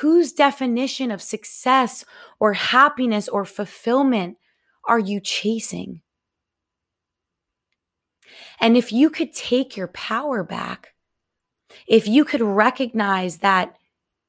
Whose 0.00 0.32
definition 0.32 1.10
of 1.10 1.20
success 1.20 2.04
or 2.40 2.52
happiness 2.52 3.28
or 3.28 3.44
fulfillment 3.44 4.38
are 4.84 4.98
you 4.98 5.20
chasing? 5.20 6.00
And 8.60 8.76
if 8.76 8.92
you 8.92 9.10
could 9.10 9.32
take 9.32 9.76
your 9.76 9.88
power 9.88 10.42
back, 10.42 10.94
if 11.86 12.06
you 12.06 12.24
could 12.24 12.40
recognize 12.40 13.38
that 13.38 13.76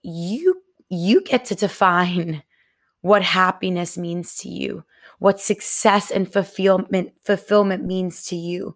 you 0.01 0.61
you 0.89 1.21
get 1.21 1.45
to 1.45 1.55
define 1.55 2.43
what 3.01 3.21
happiness 3.21 3.97
means 3.97 4.35
to 4.37 4.49
you, 4.49 4.83
what 5.19 5.39
success 5.39 6.11
and 6.11 6.31
fulfillment 6.31 7.13
fulfillment 7.23 7.83
means 7.83 8.25
to 8.25 8.35
you. 8.35 8.75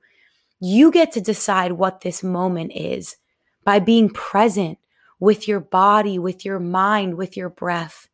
You 0.60 0.92
get 0.92 1.12
to 1.14 1.22
decide 1.22 1.74
what 1.74 2.02
this 2.02 2.22
moment 2.22 2.74
is 2.76 3.16
by 3.64 3.80
being 3.80 4.10
present 4.10 4.78
with 5.20 5.48
your 5.48 5.60
body, 5.60 6.20
with 6.20 6.46
your 6.46 6.60
mind, 6.60 7.16
with 7.16 7.38
your 7.38 7.50
breath. 7.50 8.08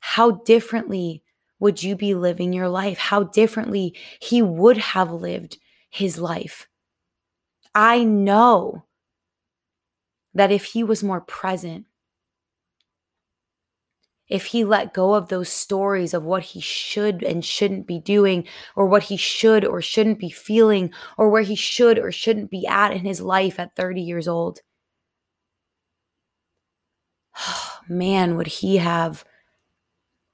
How 0.00 0.30
differently 0.30 1.22
would 1.60 1.82
you 1.82 1.94
be 1.94 2.14
living 2.14 2.52
your 2.52 2.68
life? 2.68 2.98
How 2.98 3.24
differently 3.24 3.94
he 4.20 4.42
would 4.42 4.78
have 4.78 5.12
lived 5.12 5.58
his 5.90 6.18
life. 6.18 6.68
I 7.74 8.02
know 8.02 8.84
that 10.34 10.50
if 10.50 10.64
he 10.64 10.82
was 10.82 11.04
more 11.04 11.20
present, 11.20 11.86
if 14.28 14.46
he 14.46 14.64
let 14.64 14.94
go 14.94 15.14
of 15.14 15.28
those 15.28 15.48
stories 15.48 16.14
of 16.14 16.24
what 16.24 16.44
he 16.44 16.60
should 16.60 17.22
and 17.24 17.44
shouldn't 17.44 17.86
be 17.86 17.98
doing, 17.98 18.46
or 18.76 18.86
what 18.86 19.04
he 19.04 19.16
should 19.16 19.64
or 19.64 19.82
shouldn't 19.82 20.20
be 20.20 20.30
feeling, 20.30 20.92
or 21.18 21.28
where 21.28 21.42
he 21.42 21.56
should 21.56 21.98
or 21.98 22.12
shouldn't 22.12 22.50
be 22.50 22.66
at 22.66 22.92
in 22.92 23.04
his 23.04 23.20
life 23.20 23.58
at 23.58 23.74
30 23.76 24.00
years 24.00 24.28
old, 24.28 24.60
man, 27.88 28.36
would 28.36 28.46
he 28.46 28.76
have 28.76 29.24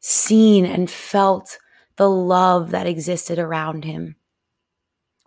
seen 0.06 0.64
and 0.66 0.90
felt 0.90 1.58
the 1.96 2.10
love 2.10 2.70
that 2.70 2.86
existed 2.86 3.38
around 3.38 3.84
him? 3.84 4.16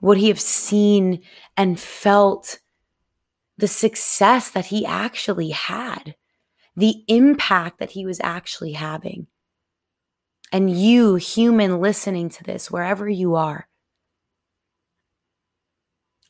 Would 0.02 0.18
he 0.18 0.30
have 0.30 0.40
seen 0.40 1.22
and 1.58 1.80
felt 1.80 2.60
the 3.58 3.68
success 3.68 4.50
that 4.52 4.68
he 4.68 4.86
actually 4.86 5.50
had? 5.50 6.16
the 6.80 7.04
impact 7.10 7.80
that 7.80 7.92
he 7.92 8.06
was 8.06 8.22
actually 8.24 8.72
having. 8.72 9.28
And 10.52 10.70
you, 10.72 11.16
human, 11.16 11.82
listening 11.82 12.30
to 12.30 12.44
this, 12.44 12.72
wherever 12.72 13.08
you 13.08 13.36
are, 13.36 13.68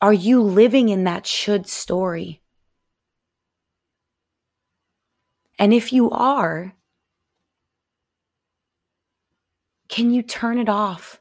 are 0.02 0.12
you 0.12 0.42
living 0.42 0.88
in 0.88 1.04
that 1.04 1.26
should 1.26 1.68
story? 1.68 2.42
And 5.58 5.72
if 5.72 5.92
you 5.92 6.10
are, 6.10 6.74
can 9.90 10.12
you 10.12 10.22
turn 10.22 10.58
it 10.58 10.68
off? 10.68 11.20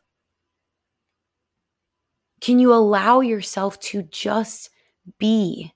Can 2.40 2.60
you 2.60 2.74
allow 2.74 3.20
yourself 3.20 3.80
to 3.82 4.04
just 4.04 4.70
be 5.18 5.74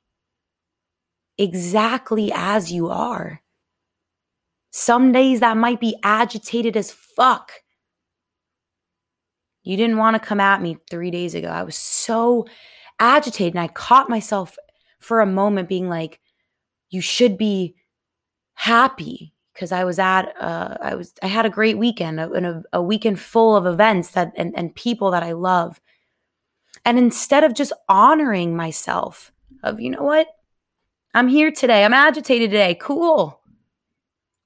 exactly 1.37 2.31
as 2.33 2.71
you 2.71 2.89
are? 2.89 3.41
Some 4.69 5.11
days 5.11 5.39
that 5.39 5.57
might 5.57 5.79
be 5.79 5.97
agitated 6.03 6.77
as 6.77 6.91
fuck. 6.91 7.51
You 9.63 9.75
didn't 9.75 9.97
want 9.97 10.15
to 10.15 10.25
come 10.25 10.39
at 10.39 10.61
me 10.61 10.77
three 10.89 11.09
days 11.09 11.35
ago. 11.35 11.49
I 11.49 11.63
was 11.63 11.75
so 11.75 12.45
agitated 12.99 13.55
and 13.55 13.63
I 13.63 13.67
caught 13.69 14.09
myself 14.09 14.55
for 14.99 15.19
a 15.19 15.25
moment 15.25 15.67
being 15.67 15.89
like, 15.89 16.19
you 16.89 17.01
should 17.01 17.37
be 17.39 17.75
happy 18.53 19.33
because 19.53 19.71
I 19.71 19.83
was 19.83 19.99
at 19.99 20.33
uh, 20.39 20.77
I 20.81 20.95
was 20.95 21.13
I 21.21 21.27
had 21.27 21.45
a 21.45 21.49
great 21.49 21.77
weekend 21.77 22.19
and 22.19 22.45
a, 22.45 22.63
a, 22.73 22.81
weekend 22.81 23.19
full 23.19 23.55
of 23.55 23.65
events 23.65 24.11
that 24.11 24.33
and, 24.35 24.53
and 24.57 24.75
people 24.75 25.11
that 25.11 25.23
I 25.23 25.33
love. 25.33 25.79
And 26.85 26.97
instead 26.97 27.43
of 27.43 27.53
just 27.53 27.73
honoring 27.87 28.55
myself 28.55 29.31
of 29.63 29.79
you 29.79 29.89
know 29.89 30.03
what? 30.03 30.27
I'm 31.13 31.27
here 31.27 31.51
today. 31.51 31.85
I'm 31.85 31.93
agitated 31.93 32.49
today. 32.49 32.75
Cool. 32.79 33.39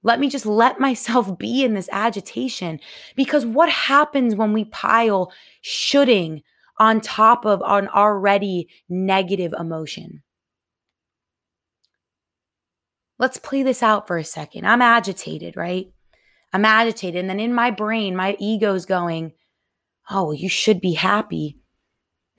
Let 0.04 0.20
me 0.20 0.30
just 0.30 0.46
let 0.46 0.80
myself 0.80 1.38
be 1.40 1.64
in 1.64 1.74
this 1.74 1.90
agitation 1.92 2.80
because 3.16 3.46
what 3.46 3.70
happens 3.70 4.36
when 4.36 4.54
we 4.54 4.66
pile 4.66 5.32
shoulding 5.62 6.44
on 6.80 7.02
top 7.02 7.46
of 7.46 7.62
an 7.66 7.88
already 7.88 8.68
negative 8.90 9.54
emotion? 9.58 10.22
Let's 13.20 13.38
play 13.38 13.64
this 13.64 13.82
out 13.82 14.08
for 14.08 14.18
a 14.18 14.24
second. 14.24 14.66
I'm 14.66 14.82
agitated, 14.82 15.58
right? 15.58 15.92
I'm 16.54 16.66
agitated. 16.66 17.20
And 17.20 17.30
then 17.30 17.40
in 17.40 17.54
my 17.54 17.72
brain, 17.72 18.16
my 18.16 18.38
ego's 18.40 18.86
going, 18.86 19.34
oh, 20.10 20.32
you 20.32 20.50
should 20.50 20.80
be 20.80 20.94
happy 20.94 21.58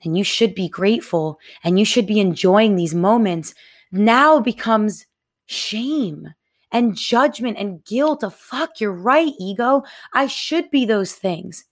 and 0.03 0.17
you 0.17 0.23
should 0.23 0.55
be 0.55 0.69
grateful 0.69 1.37
and 1.63 1.77
you 1.77 1.85
should 1.85 2.07
be 2.07 2.19
enjoying 2.19 2.75
these 2.75 2.95
moments. 2.95 3.53
Now 3.91 4.39
becomes 4.39 5.05
shame 5.45 6.33
and 6.71 6.95
judgment 6.95 7.57
and 7.57 7.83
guilt 7.83 8.23
of 8.23 8.35
fuck, 8.35 8.79
you're 8.79 8.91
right, 8.91 9.33
ego. 9.39 9.83
I 10.13 10.27
should 10.27 10.69
be 10.69 10.85
those 10.85 11.13
things. 11.13 11.65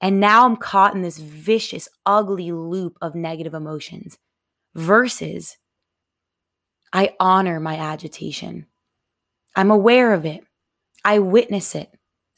And 0.00 0.20
now 0.20 0.44
I'm 0.44 0.56
caught 0.56 0.94
in 0.94 1.02
this 1.02 1.18
vicious, 1.18 1.88
ugly 2.04 2.52
loop 2.52 2.98
of 3.00 3.14
negative 3.14 3.54
emotions 3.54 4.18
versus 4.74 5.56
I 6.92 7.14
honor 7.20 7.60
my 7.60 7.76
agitation. 7.76 8.66
I'm 9.54 9.70
aware 9.70 10.12
of 10.12 10.24
it. 10.24 10.44
I 11.04 11.18
witness 11.18 11.74
it. 11.74 11.90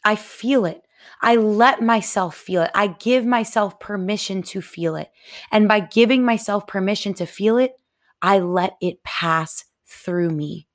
I 0.04 0.16
feel 0.16 0.64
it. 0.64 0.82
I 1.20 1.36
let 1.36 1.82
myself 1.82 2.36
feel 2.36 2.62
it. 2.62 2.70
I 2.74 2.88
give 2.88 3.24
myself 3.24 3.80
permission 3.80 4.42
to 4.44 4.60
feel 4.60 4.96
it. 4.96 5.10
And 5.50 5.68
by 5.68 5.80
giving 5.80 6.24
myself 6.24 6.66
permission 6.66 7.14
to 7.14 7.26
feel 7.26 7.58
it, 7.58 7.72
I 8.20 8.40
let 8.40 8.76
it 8.80 9.02
pass 9.02 9.64
through 9.86 10.30
me. 10.30 10.68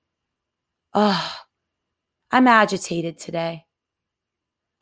Oh, 0.94 1.36
I'm 2.32 2.48
agitated 2.48 3.18
today. 3.18 3.66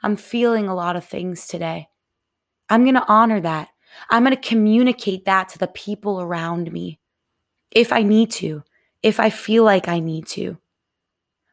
I'm 0.04 0.16
feeling 0.16 0.68
a 0.68 0.76
lot 0.76 0.96
of 0.96 1.06
things 1.06 1.48
today. 1.48 1.90
I'm 2.70 2.84
going 2.84 2.96
to 2.96 3.08
honor 3.08 3.40
that. 3.42 3.70
I'm 4.10 4.24
going 4.24 4.36
to 4.36 4.50
communicate 4.50 5.26
that 5.26 5.50
to 5.50 5.60
the 5.60 5.68
people 5.68 6.22
around 6.22 6.72
me 6.72 7.00
if 7.72 7.92
I 7.92 8.04
need 8.04 8.32
to 8.32 8.64
if 9.04 9.20
I 9.20 9.30
feel 9.30 9.64
like 9.64 9.88
I 9.88 10.00
need 10.00 10.28
to. 10.28 10.58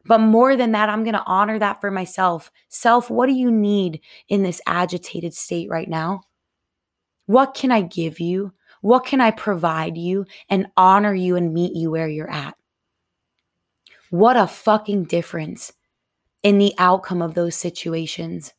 But 0.05 0.19
more 0.19 0.55
than 0.55 0.71
that, 0.71 0.89
I'm 0.89 1.03
going 1.03 1.13
to 1.13 1.25
honor 1.25 1.59
that 1.59 1.81
for 1.81 1.91
myself. 1.91 2.51
Self, 2.69 3.09
what 3.09 3.27
do 3.27 3.33
you 3.33 3.51
need 3.51 4.01
in 4.27 4.43
this 4.43 4.61
agitated 4.65 5.33
state 5.33 5.69
right 5.69 5.89
now? 5.89 6.21
What 7.25 7.53
can 7.53 7.71
I 7.71 7.81
give 7.81 8.19
you? 8.19 8.53
What 8.81 9.05
can 9.05 9.21
I 9.21 9.31
provide 9.31 9.97
you 9.97 10.25
and 10.49 10.67
honor 10.77 11.13
you 11.13 11.35
and 11.35 11.53
meet 11.53 11.75
you 11.75 11.91
where 11.91 12.07
you're 12.07 12.31
at? 12.31 12.55
What 14.09 14.37
a 14.37 14.47
fucking 14.47 15.03
difference 15.03 15.73
in 16.41 16.57
the 16.57 16.73
outcome 16.77 17.21
of 17.21 17.35
those 17.35 17.55
situations. 17.55 18.53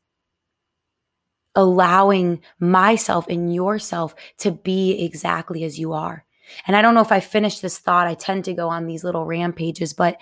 Allowing 1.57 2.43
myself 2.61 3.27
and 3.29 3.53
yourself 3.53 4.15
to 4.39 4.53
be 4.53 5.05
exactly 5.05 5.65
as 5.65 5.81
you 5.81 5.93
are. 5.93 6.25
And 6.67 6.77
I 6.77 6.83
don't 6.83 6.95
know 6.95 7.01
if 7.01 7.13
I 7.13 7.21
finished 7.21 7.63
this 7.63 7.79
thought. 7.79 8.07
I 8.07 8.15
tend 8.15 8.45
to 8.47 8.55
go 8.55 8.69
on 8.69 8.87
these 8.87 9.05
little 9.05 9.25
rampages, 9.25 9.93
but 9.93 10.17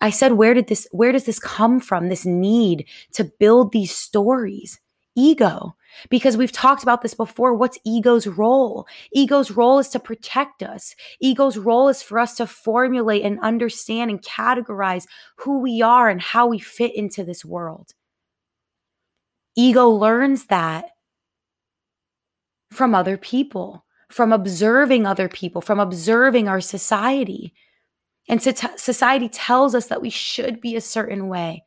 I 0.00 0.10
said, 0.10 0.32
where 0.32 0.54
did 0.54 0.66
this, 0.68 0.86
where 0.92 1.12
does 1.12 1.24
this 1.24 1.38
come 1.38 1.80
from? 1.80 2.08
This 2.08 2.26
need 2.26 2.86
to 3.12 3.24
build 3.24 3.72
these 3.72 3.94
stories? 3.94 4.80
Ego. 5.16 5.76
Because 6.10 6.36
we've 6.36 6.50
talked 6.50 6.82
about 6.82 7.02
this 7.02 7.14
before. 7.14 7.54
What's 7.54 7.78
ego's 7.84 8.26
role? 8.26 8.86
Ego's 9.12 9.52
role 9.52 9.78
is 9.78 9.88
to 9.90 10.00
protect 10.00 10.62
us. 10.62 10.96
Ego's 11.20 11.56
role 11.56 11.88
is 11.88 12.02
for 12.02 12.18
us 12.18 12.34
to 12.36 12.48
formulate 12.48 13.22
and 13.22 13.38
understand 13.40 14.10
and 14.10 14.20
categorize 14.20 15.06
who 15.36 15.60
we 15.60 15.82
are 15.82 16.08
and 16.08 16.20
how 16.20 16.48
we 16.48 16.58
fit 16.58 16.94
into 16.96 17.22
this 17.22 17.44
world. 17.44 17.92
Ego 19.54 19.88
learns 19.88 20.46
that 20.46 20.86
from 22.72 22.92
other 22.92 23.16
people 23.16 23.83
from 24.14 24.32
observing 24.32 25.04
other 25.04 25.28
people, 25.28 25.60
from 25.60 25.80
observing 25.80 26.46
our 26.46 26.60
society. 26.60 27.52
And 28.28 28.40
so 28.40 28.52
society 28.76 29.28
tells 29.28 29.74
us 29.74 29.88
that 29.88 30.00
we 30.00 30.08
should 30.08 30.60
be 30.60 30.76
a 30.76 30.80
certain 30.80 31.26
way. 31.26 31.64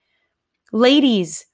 Ladies, 0.71 1.45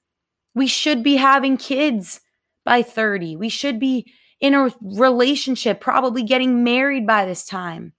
we 0.54 0.68
should 0.68 1.02
be 1.02 1.16
having 1.16 1.56
kids 1.56 2.20
by 2.64 2.84
30. 2.84 3.34
We 3.34 3.48
should 3.48 3.80
be 3.80 4.06
in 4.38 4.54
a 4.54 4.72
relationship, 4.80 5.80
probably 5.80 6.22
getting 6.22 6.62
married 6.62 7.08
by 7.08 7.24
this 7.24 7.44
time. 7.44 7.92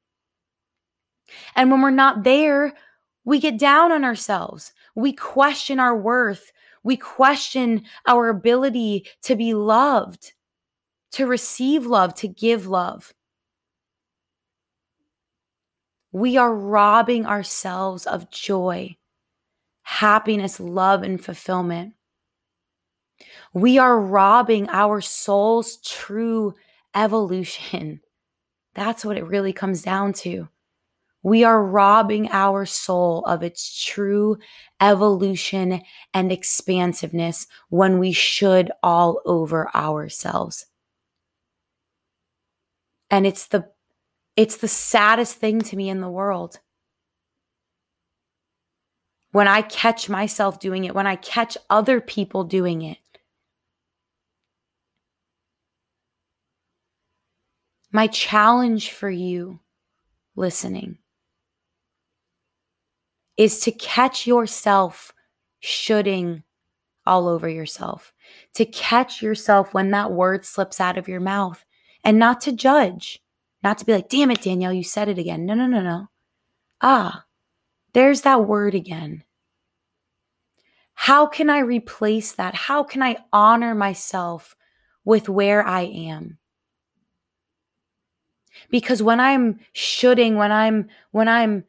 And 1.53 1.69
when 1.69 1.81
we're 1.81 1.89
not 1.89 2.23
there, 2.23 2.75
we 3.25 3.41
get 3.41 3.59
down 3.59 3.91
on 3.91 4.05
ourselves. 4.05 4.71
We 4.95 5.11
question 5.11 5.81
our 5.81 5.97
worth. 5.97 6.49
We 6.81 6.95
question 6.95 7.83
our 8.07 8.29
ability 8.29 9.07
to 9.23 9.35
be 9.35 9.53
loved 9.53 10.31
to 11.15 11.25
receive 11.25 11.85
love, 11.85 12.13
to 12.13 12.27
give 12.27 12.67
love. 12.67 13.13
We 16.11 16.35
are 16.35 16.53
robbing 16.53 17.25
ourselves 17.25 18.05
of 18.05 18.29
joy, 18.31 18.97
happiness, 19.83 20.59
love, 20.59 21.03
and 21.03 21.23
fulfillment. 21.23 21.93
We 23.53 23.77
are 23.77 23.97
robbing 23.97 24.67
our 24.67 24.99
soul's 24.99 25.77
true 25.77 26.53
evolution. 26.93 28.01
That's 28.73 29.05
what 29.05 29.15
it 29.15 29.25
really 29.25 29.53
comes 29.53 29.83
down 29.83 30.11
to. 30.23 30.49
We 31.23 31.45
are 31.45 31.63
robbing 31.63 32.27
our 32.29 32.65
soul 32.65 33.23
of 33.23 33.41
its 33.41 33.85
true 33.85 34.37
evolution 34.81 35.81
and 36.13 36.29
expansiveness 36.33 37.47
when 37.69 37.99
we 37.99 38.11
should 38.11 38.69
all 38.83 39.21
over 39.25 39.73
ourselves. 39.73 40.65
And 43.15 43.25
it's 43.25 43.47
the 43.47 43.69
it's 44.35 44.57
the 44.57 44.67
saddest 44.67 45.37
thing 45.37 45.61
to 45.61 45.77
me 45.77 45.87
in 45.87 46.01
the 46.01 46.09
world. 46.09 46.59
When 49.31 49.47
I 49.47 49.61
catch 49.61 50.09
myself 50.09 50.59
doing 50.59 50.83
it, 50.83 50.93
when 50.93 51.07
I 51.07 51.15
catch 51.15 51.57
other 51.69 52.01
people 52.01 52.43
doing 52.43 52.81
it. 52.81 52.97
My 57.89 58.07
challenge 58.07 58.91
for 58.91 59.09
you 59.09 59.61
listening 60.35 60.97
is 63.37 63.61
to 63.61 63.71
catch 63.71 64.27
yourself 64.27 65.13
shoulding 65.61 66.43
all 67.05 67.29
over 67.29 67.47
yourself, 67.47 68.11
to 68.55 68.65
catch 68.65 69.21
yourself 69.21 69.73
when 69.73 69.91
that 69.91 70.11
word 70.11 70.45
slips 70.45 70.81
out 70.81 70.97
of 70.97 71.07
your 71.07 71.21
mouth 71.21 71.63
and 72.05 72.19
not 72.19 72.39
to 72.41 72.51
judge, 72.51 73.21
not 73.63 73.79
to 73.79 73.85
be 73.85 73.91
like, 73.91 74.07
damn 74.07 74.29
it, 74.29 74.41
Danielle, 74.41 74.71
you 74.71 74.83
said 74.83 75.09
it 75.09 75.17
again. 75.17 75.45
No, 75.45 75.55
no, 75.55 75.65
no, 75.65 75.81
no. 75.81 76.07
Ah, 76.79 77.25
there's 77.93 78.21
that 78.21 78.45
word 78.45 78.75
again. 78.75 79.23
How 80.93 81.25
can 81.25 81.49
I 81.49 81.59
replace 81.59 82.31
that? 82.33 82.53
How 82.53 82.83
can 82.83 83.01
I 83.01 83.17
honor 83.33 83.73
myself 83.73 84.55
with 85.03 85.27
where 85.27 85.65
I 85.65 85.81
am? 85.81 86.37
Because 88.69 89.03
when 89.03 89.19
I'm 89.19 89.59
shoulding, 89.73 90.35
when 90.35 90.51
I'm, 90.51 90.87
when 91.11 91.27
I'm, 91.27 91.65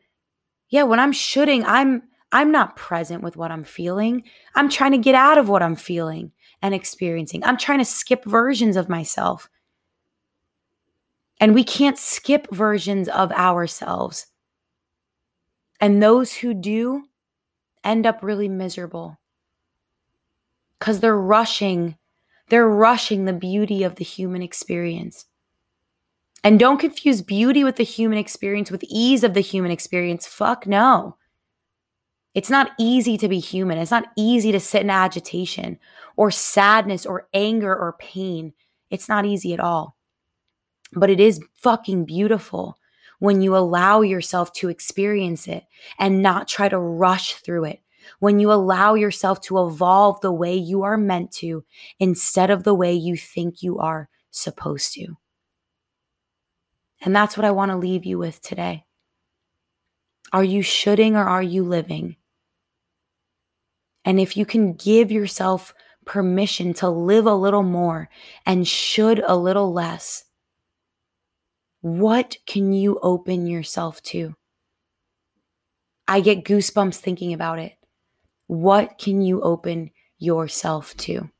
yeah, 0.68 0.85
when 0.85 1.01
I'm 1.01 1.12
shoulding, 1.12 1.64
I'm, 1.64 2.03
I'm 2.31 2.53
not 2.53 2.77
present 2.77 3.22
with 3.22 3.37
what 3.37 3.51
I'm 3.51 3.64
feeling. 3.64 4.22
I'm 4.55 4.68
trying 4.68 4.92
to 4.92 4.99
get 4.99 5.14
out 5.14 5.38
of 5.38 5.49
what 5.49 5.62
I'm 5.62 5.77
feeling 5.77 6.33
and 6.62 6.75
experiencing. 6.75 7.42
I'm 7.42 7.57
trying 7.57 7.79
to 7.79 7.85
skip 7.85 8.25
versions 8.25 8.77
of 8.77 8.88
myself. 8.88 9.49
And 11.38 11.55
we 11.55 11.64
can't 11.64 11.99
skip 11.99 12.49
versions 12.51 13.09
of 13.09 13.31
ourselves. 13.33 14.27
And 15.81 16.03
those 16.03 16.35
who 16.35 16.55
do 16.55 17.05
end 17.85 18.07
up 18.07 18.22
really 18.22 18.49
miserable 18.49 19.18
because 20.79 21.01
they're 21.01 21.16
rushing, 21.16 21.96
they're 22.49 22.68
rushing 22.68 23.25
the 23.25 23.33
beauty 23.33 23.83
of 23.83 23.96
the 23.96 24.05
human 24.05 24.42
experience. 24.42 25.27
And 26.42 26.61
don't 26.61 26.79
confuse 26.79 27.22
beauty 27.22 27.64
with 27.64 27.77
the 27.77 27.83
human 27.83 28.18
experience 28.18 28.70
with 28.70 28.85
ease 28.85 29.25
of 29.25 29.35
the 29.35 29.40
human 29.40 29.70
experience. 29.70 30.27
Fuck 30.27 30.66
no. 30.66 31.16
It's 32.35 32.51
not 32.51 32.72
easy 32.79 33.16
to 33.18 33.29
be 33.29 33.40
human. 33.40 33.79
It's 33.79 33.90
not 33.90 34.12
easy 34.14 34.53
to 34.53 34.61
sit 34.61 34.83
in 34.83 34.90
agitation 34.90 35.79
or 36.16 36.31
sadness 36.31 37.07
or 37.07 37.29
anger 37.33 37.75
or 37.75 37.96
pain. 37.99 38.53
It's 38.90 39.09
not 39.09 39.25
easy 39.25 39.55
at 39.55 39.61
all. 39.61 39.96
But 40.92 41.11
it 41.11 41.20
is 41.20 41.40
fucking 41.57 42.05
beautiful 42.05 42.79
when 43.18 43.40
you 43.40 43.57
allow 43.57 44.03
yourself 44.03 44.53
to 44.55 44.68
experience 44.68 45.49
it 45.49 45.64
and 45.99 46.22
not 46.22 46.49
try 46.49 46.68
to 46.68 46.79
rush 46.79 47.35
through 47.35 47.64
it. 47.64 47.81
When 48.20 48.38
you 48.38 48.53
allow 48.53 48.94
yourself 48.94 49.40
to 49.42 49.66
evolve 49.66 50.20
the 50.20 50.33
way 50.33 50.55
you 50.55 50.83
are 50.85 50.96
meant 50.96 51.33
to 51.33 51.64
instead 51.99 52.51
of 52.51 52.62
the 52.62 52.75
way 52.75 52.94
you 52.94 53.16
think 53.16 53.62
you 53.62 53.79
are 53.79 54.09
supposed 54.31 54.92
to. 54.94 55.16
And 57.01 57.14
that's 57.14 57.37
what 57.37 57.44
I 57.44 57.51
want 57.51 57.70
to 57.72 57.77
leave 57.77 58.05
you 58.05 58.18
with 58.18 58.40
today. 58.40 58.85
Are 60.33 60.44
you 60.44 60.62
shoulding 60.62 61.16
or 61.16 61.25
are 61.25 61.42
you 61.42 61.64
living? 61.64 62.16
And 64.05 64.20
if 64.20 64.37
you 64.37 64.46
can 64.46 64.75
give 64.75 65.11
yourself 65.11 65.75
permission 66.05 66.75
to 66.75 66.88
live 66.88 67.27
a 67.27 67.35
little 67.35 67.64
more 67.64 68.09
and 68.44 68.66
should 68.68 69.18
a 69.27 69.37
little 69.37 69.72
less, 69.72 70.25
what 71.87 72.37
can 72.46 72.72
you 72.72 72.99
open 73.01 73.46
yourself 73.46 74.03
to? 74.03 74.35
I 76.09 76.18
get 76.18 76.42
goosebumps 76.42 76.96
thinking 76.96 77.33
about 77.33 77.61
it. 77.61 77.75
What 78.49 78.99
can 78.99 79.22
you 79.22 79.40
open 79.40 79.92
yourself 80.18 80.96
to? 80.96 81.31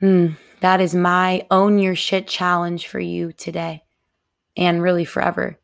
Hmm, 0.00 0.30
that 0.62 0.80
is 0.80 0.96
my 0.96 1.46
own 1.48 1.78
your 1.78 1.94
shit 1.94 2.26
challenge 2.26 2.88
for 2.88 2.98
you 2.98 3.30
today 3.30 3.84
and 4.56 4.82
really 4.82 5.04
forever. 5.04 5.60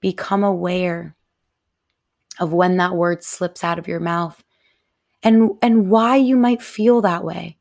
Become 0.00 0.42
aware 0.42 1.14
of 2.40 2.52
when 2.52 2.78
that 2.78 2.96
word 2.96 3.22
slips 3.22 3.62
out 3.62 3.78
of 3.78 3.86
your 3.86 4.00
mouth 4.00 4.42
and 5.22 5.52
and 5.62 5.88
why 5.88 6.16
you 6.16 6.36
might 6.36 6.62
feel 6.62 7.00
that 7.02 7.22
way. 7.22 7.58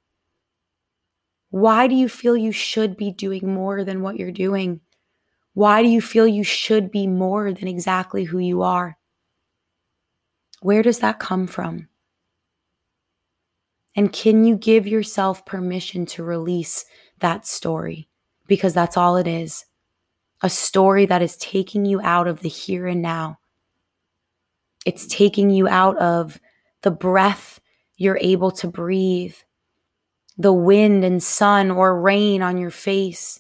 Why 1.56 1.88
do 1.88 1.96
you 1.96 2.10
feel 2.10 2.36
you 2.36 2.52
should 2.52 2.98
be 2.98 3.12
doing 3.12 3.54
more 3.54 3.86
than 3.86 4.02
what 4.02 4.18
you're 4.18 4.30
doing? 4.30 4.82
Why 5.54 5.82
do 5.82 5.88
you 5.88 6.02
feel 6.02 6.28
you 6.28 6.44
should 6.44 6.92
be 6.92 7.08
more 7.08 7.54
than 7.54 7.70
exactly 7.70 8.26
who 8.26 8.40
you 8.40 8.62
are? 8.62 8.98
Where 10.60 10.84
does 10.84 11.00
that 11.00 11.18
come 11.18 11.48
from? 11.48 11.88
And 13.96 14.12
can 14.12 14.44
you 14.44 14.58
give 14.58 14.86
yourself 14.86 15.46
permission 15.46 16.06
to 16.08 16.26
release 16.26 16.84
that 17.20 17.48
story? 17.48 18.10
Because 18.48 18.74
that's 18.74 18.98
all 18.98 19.16
it 19.16 19.26
is 19.26 19.64
a 20.42 20.50
story 20.50 21.06
that 21.06 21.22
is 21.22 21.38
taking 21.38 21.86
you 21.86 22.02
out 22.02 22.28
of 22.28 22.42
the 22.42 22.50
here 22.50 22.86
and 22.86 23.02
now 23.02 23.40
it's 24.86 25.08
taking 25.08 25.50
you 25.50 25.70
out 25.70 25.98
of 26.00 26.38
the 26.82 26.92
breath 26.92 27.62
you're 27.96 28.20
able 28.20 28.52
to 28.52 28.68
breathe, 28.68 29.38
the 30.38 30.54
wind 30.54 31.04
and 31.04 31.24
sun 31.24 31.72
or 31.72 32.00
rain 32.00 32.42
on 32.42 32.58
your 32.58 32.72
face, 32.72 33.40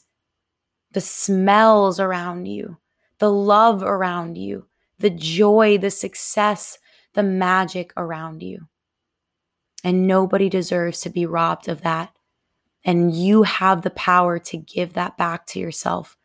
the 0.91 1.01
smells 1.01 1.99
around 1.99 2.47
you, 2.47 2.77
the 3.19 3.31
love 3.31 3.84
around 3.84 4.38
you, 4.38 4.65
the 4.99 5.10
joy, 5.10 5.77
the 5.77 5.91
success, 5.91 6.77
the 7.13 7.23
magic 7.23 7.91
around 7.97 8.41
you. 8.41 8.67
And 9.84 10.08
nobody 10.08 10.49
deserves 10.49 11.01
to 11.01 11.10
be 11.10 11.25
robbed 11.25 11.67
of 11.67 11.81
that. 11.81 12.15
And 12.84 13.13
you 13.13 13.43
have 13.43 13.81
the 13.81 13.89
power 13.91 14.39
to 14.39 14.58
give 14.58 14.93
that 14.93 15.17
back 15.17 15.45
to 15.47 15.60
yourself. 15.60 16.17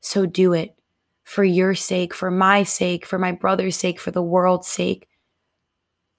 So 0.00 0.26
do 0.26 0.52
it 0.52 0.76
for 1.24 1.44
your 1.44 1.74
sake, 1.74 2.12
for 2.12 2.30
my 2.30 2.62
sake, 2.62 3.06
for 3.06 3.18
my 3.18 3.32
brother's 3.32 3.76
sake, 3.76 3.98
for 3.98 4.10
the 4.10 4.22
world's 4.22 4.66
sake. 4.66 5.08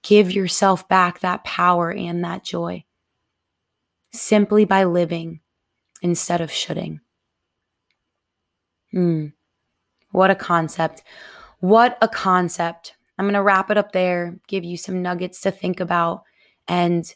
Give 0.02 0.32
yourself 0.32 0.88
back 0.88 1.20
that 1.20 1.44
power 1.44 1.92
and 1.92 2.24
that 2.24 2.42
joy 2.42 2.84
simply 4.12 4.64
by 4.64 4.84
living 4.84 5.40
instead 6.02 6.40
of 6.40 6.50
shoulding. 6.50 7.00
Hmm. 8.90 9.28
What 10.10 10.30
a 10.30 10.34
concept. 10.34 11.02
What 11.60 11.96
a 12.02 12.08
concept. 12.08 12.94
I'm 13.18 13.24
going 13.24 13.34
to 13.34 13.42
wrap 13.42 13.70
it 13.70 13.78
up 13.78 13.92
there, 13.92 14.38
give 14.48 14.64
you 14.64 14.76
some 14.76 15.02
nuggets 15.02 15.40
to 15.42 15.50
think 15.50 15.80
about. 15.80 16.22
And, 16.68 17.12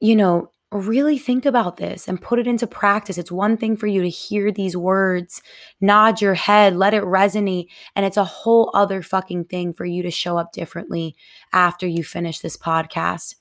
you 0.00 0.16
know, 0.16 0.50
really 0.70 1.18
think 1.18 1.44
about 1.44 1.76
this 1.76 2.08
and 2.08 2.20
put 2.20 2.38
it 2.38 2.46
into 2.46 2.66
practice. 2.66 3.18
It's 3.18 3.32
one 3.32 3.56
thing 3.56 3.76
for 3.76 3.86
you 3.86 4.02
to 4.02 4.08
hear 4.08 4.50
these 4.50 4.76
words, 4.76 5.42
nod 5.80 6.20
your 6.20 6.34
head, 6.34 6.76
let 6.76 6.94
it 6.94 7.02
resonate. 7.02 7.66
And 7.94 8.04
it's 8.04 8.16
a 8.16 8.24
whole 8.24 8.70
other 8.74 9.02
fucking 9.02 9.44
thing 9.44 9.74
for 9.74 9.84
you 9.84 10.02
to 10.02 10.10
show 10.10 10.38
up 10.38 10.52
differently 10.52 11.14
after 11.52 11.86
you 11.86 12.02
finish 12.02 12.40
this 12.40 12.56
podcast. 12.56 13.36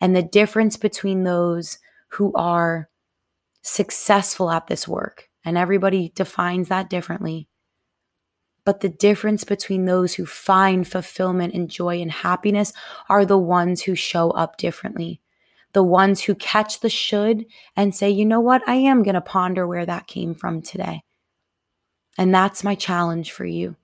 And 0.00 0.14
the 0.14 0.22
difference 0.22 0.76
between 0.76 1.22
those 1.22 1.78
who 2.12 2.32
are 2.34 2.88
successful 3.62 4.50
at 4.50 4.66
this 4.66 4.86
work, 4.88 5.28
and 5.44 5.56
everybody 5.56 6.12
defines 6.14 6.68
that 6.68 6.90
differently. 6.90 7.48
But 8.64 8.80
the 8.80 8.88
difference 8.88 9.44
between 9.44 9.86
those 9.86 10.14
who 10.14 10.24
find 10.24 10.86
fulfillment 10.86 11.54
and 11.54 11.68
joy 11.68 12.00
and 12.00 12.12
happiness 12.12 12.72
are 13.08 13.24
the 13.24 13.38
ones 13.38 13.82
who 13.82 13.94
show 13.94 14.30
up 14.30 14.56
differently 14.56 15.20
the 15.72 15.82
ones 15.82 16.22
who 16.22 16.34
catch 16.34 16.80
the 16.80 16.90
should 16.90 17.46
and 17.76 17.94
say, 17.94 18.10
you 18.10 18.24
know 18.24 18.40
what, 18.40 18.62
I 18.66 18.74
am 18.74 19.02
going 19.02 19.14
to 19.14 19.20
ponder 19.20 19.66
where 19.66 19.86
that 19.86 20.06
came 20.06 20.34
from 20.34 20.62
today. 20.62 21.02
And 22.18 22.34
that's 22.34 22.62
my 22.62 22.74
challenge 22.74 23.32
for 23.32 23.46
you. 23.46 23.76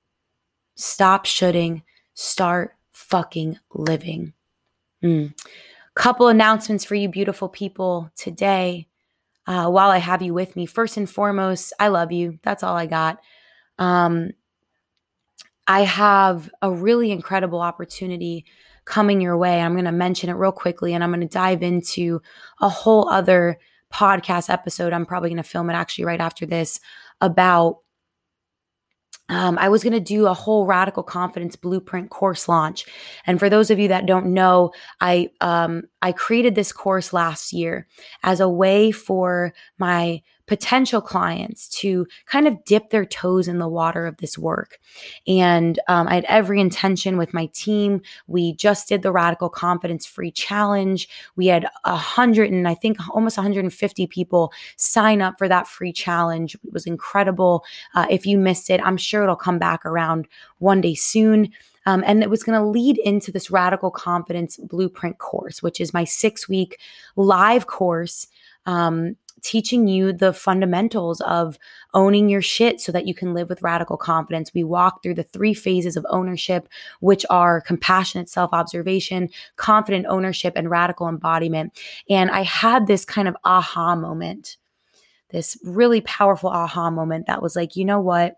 Stop 0.74 1.24
shoulding, 1.24 1.82
start 2.14 2.74
fucking 2.92 3.58
living. 3.72 4.34
Mm. 5.02 5.34
Couple 5.98 6.28
announcements 6.28 6.84
for 6.84 6.94
you, 6.94 7.08
beautiful 7.08 7.48
people, 7.48 8.08
today. 8.14 8.86
Uh, 9.48 9.68
while 9.68 9.90
I 9.90 9.98
have 9.98 10.22
you 10.22 10.32
with 10.32 10.54
me, 10.54 10.64
first 10.64 10.96
and 10.96 11.10
foremost, 11.10 11.72
I 11.80 11.88
love 11.88 12.12
you. 12.12 12.38
That's 12.44 12.62
all 12.62 12.76
I 12.76 12.86
got. 12.86 13.18
Um, 13.80 14.30
I 15.66 15.80
have 15.80 16.50
a 16.62 16.70
really 16.70 17.10
incredible 17.10 17.60
opportunity 17.60 18.44
coming 18.84 19.20
your 19.20 19.36
way. 19.36 19.60
I'm 19.60 19.72
going 19.72 19.86
to 19.86 19.90
mention 19.90 20.30
it 20.30 20.34
real 20.34 20.52
quickly 20.52 20.94
and 20.94 21.02
I'm 21.02 21.10
going 21.10 21.20
to 21.20 21.26
dive 21.26 21.64
into 21.64 22.22
a 22.60 22.68
whole 22.68 23.08
other 23.08 23.58
podcast 23.92 24.50
episode. 24.50 24.92
I'm 24.92 25.04
probably 25.04 25.30
going 25.30 25.42
to 25.42 25.42
film 25.42 25.68
it 25.68 25.74
actually 25.74 26.04
right 26.04 26.20
after 26.20 26.46
this 26.46 26.78
about 27.20 27.78
um, 29.28 29.58
I 29.58 29.68
was 29.68 29.82
going 29.82 29.92
to 29.92 30.00
do 30.00 30.26
a 30.26 30.34
whole 30.34 30.66
radical 30.66 31.02
confidence 31.02 31.56
blueprint 31.56 32.10
course 32.10 32.48
launch. 32.48 32.86
And 33.26 33.38
for 33.38 33.50
those 33.50 33.70
of 33.70 33.78
you 33.78 33.88
that 33.88 34.06
don't 34.06 34.26
know, 34.26 34.72
I 35.00 35.30
um, 35.40 35.84
I 36.02 36.12
created 36.12 36.54
this 36.54 36.72
course 36.72 37.12
last 37.12 37.52
year 37.52 37.86
as 38.22 38.40
a 38.40 38.48
way 38.48 38.90
for 38.90 39.52
my 39.78 40.22
potential 40.48 41.00
clients 41.00 41.68
to 41.68 42.06
kind 42.26 42.48
of 42.48 42.64
dip 42.64 42.90
their 42.90 43.04
toes 43.04 43.46
in 43.46 43.58
the 43.58 43.68
water 43.68 44.06
of 44.06 44.16
this 44.16 44.36
work. 44.36 44.78
And 45.26 45.78
um, 45.88 46.08
I 46.08 46.14
had 46.14 46.24
every 46.24 46.58
intention 46.60 47.18
with 47.18 47.34
my 47.34 47.46
team. 47.52 48.00
We 48.26 48.54
just 48.54 48.88
did 48.88 49.02
the 49.02 49.12
Radical 49.12 49.50
Confidence 49.50 50.06
Free 50.06 50.30
Challenge. 50.30 51.06
We 51.36 51.46
had 51.48 51.68
a 51.84 51.96
hundred 51.96 52.50
and 52.50 52.66
I 52.66 52.74
think 52.74 52.96
almost 53.14 53.36
150 53.36 54.06
people 54.06 54.52
sign 54.76 55.20
up 55.20 55.38
for 55.38 55.48
that 55.48 55.68
free 55.68 55.92
challenge. 55.92 56.54
It 56.54 56.72
was 56.72 56.86
incredible. 56.86 57.62
Uh, 57.94 58.06
if 58.10 58.26
you 58.26 58.38
missed 58.38 58.70
it, 58.70 58.80
I'm 58.82 58.96
sure 58.96 59.22
it'll 59.22 59.36
come 59.36 59.58
back 59.58 59.84
around 59.84 60.26
one 60.58 60.80
day 60.80 60.94
soon. 60.94 61.50
Um, 61.88 62.04
and 62.06 62.22
it 62.22 62.28
was 62.28 62.42
going 62.42 62.60
to 62.60 62.66
lead 62.66 62.98
into 62.98 63.32
this 63.32 63.50
radical 63.50 63.90
confidence 63.90 64.58
blueprint 64.58 65.16
course, 65.16 65.62
which 65.62 65.80
is 65.80 65.94
my 65.94 66.04
six 66.04 66.46
week 66.46 66.78
live 67.16 67.66
course 67.66 68.26
um, 68.66 69.16
teaching 69.42 69.88
you 69.88 70.12
the 70.12 70.34
fundamentals 70.34 71.22
of 71.22 71.58
owning 71.94 72.28
your 72.28 72.42
shit 72.42 72.82
so 72.82 72.92
that 72.92 73.06
you 73.06 73.14
can 73.14 73.32
live 73.32 73.48
with 73.48 73.62
radical 73.62 73.96
confidence. 73.96 74.52
We 74.52 74.64
walk 74.64 75.02
through 75.02 75.14
the 75.14 75.22
three 75.22 75.54
phases 75.54 75.96
of 75.96 76.04
ownership, 76.10 76.68
which 77.00 77.24
are 77.30 77.62
compassionate 77.62 78.28
self 78.28 78.52
observation, 78.52 79.30
confident 79.56 80.04
ownership, 80.10 80.52
and 80.56 80.68
radical 80.68 81.08
embodiment. 81.08 81.80
And 82.10 82.30
I 82.30 82.42
had 82.42 82.86
this 82.86 83.06
kind 83.06 83.28
of 83.28 83.36
aha 83.44 83.96
moment, 83.96 84.58
this 85.30 85.56
really 85.64 86.02
powerful 86.02 86.50
aha 86.50 86.90
moment 86.90 87.28
that 87.28 87.40
was 87.40 87.56
like, 87.56 87.76
you 87.76 87.86
know 87.86 88.00
what? 88.00 88.34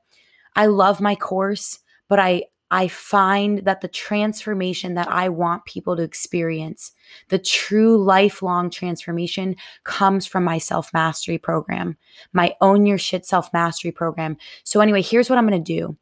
I 0.55 0.67
love 0.67 1.01
my 1.01 1.17
course, 1.17 1.81
but 2.07 2.21
I 2.21 2.45
I 2.71 2.89
find 2.89 3.59
that 3.65 3.81
the 3.81 3.89
transformation 3.89 4.95
that 4.95 5.09
I 5.09 5.29
want 5.29 5.65
people 5.65 5.97
to 5.97 6.03
experience, 6.03 6.93
the 7.29 7.39
true 7.39 8.03
lifelong 8.03 8.71
transformation, 8.71 9.57
comes 9.85 10.27
from 10.27 10.45
my 10.45 10.59
self 10.59 10.93
mastery 10.93 11.39
program, 11.39 11.97
my 12.33 12.55
Own 12.61 12.87
Your 12.87 12.99
Shit 12.99 13.27
self 13.27 13.53
mastery 13.53 13.91
program. 13.93 14.37
So, 14.65 14.81
anyway, 14.81 15.03
here's 15.03 15.29
what 15.29 15.39
I'm 15.39 15.49
going 15.49 15.63
to 15.63 15.73
do. 15.73 15.97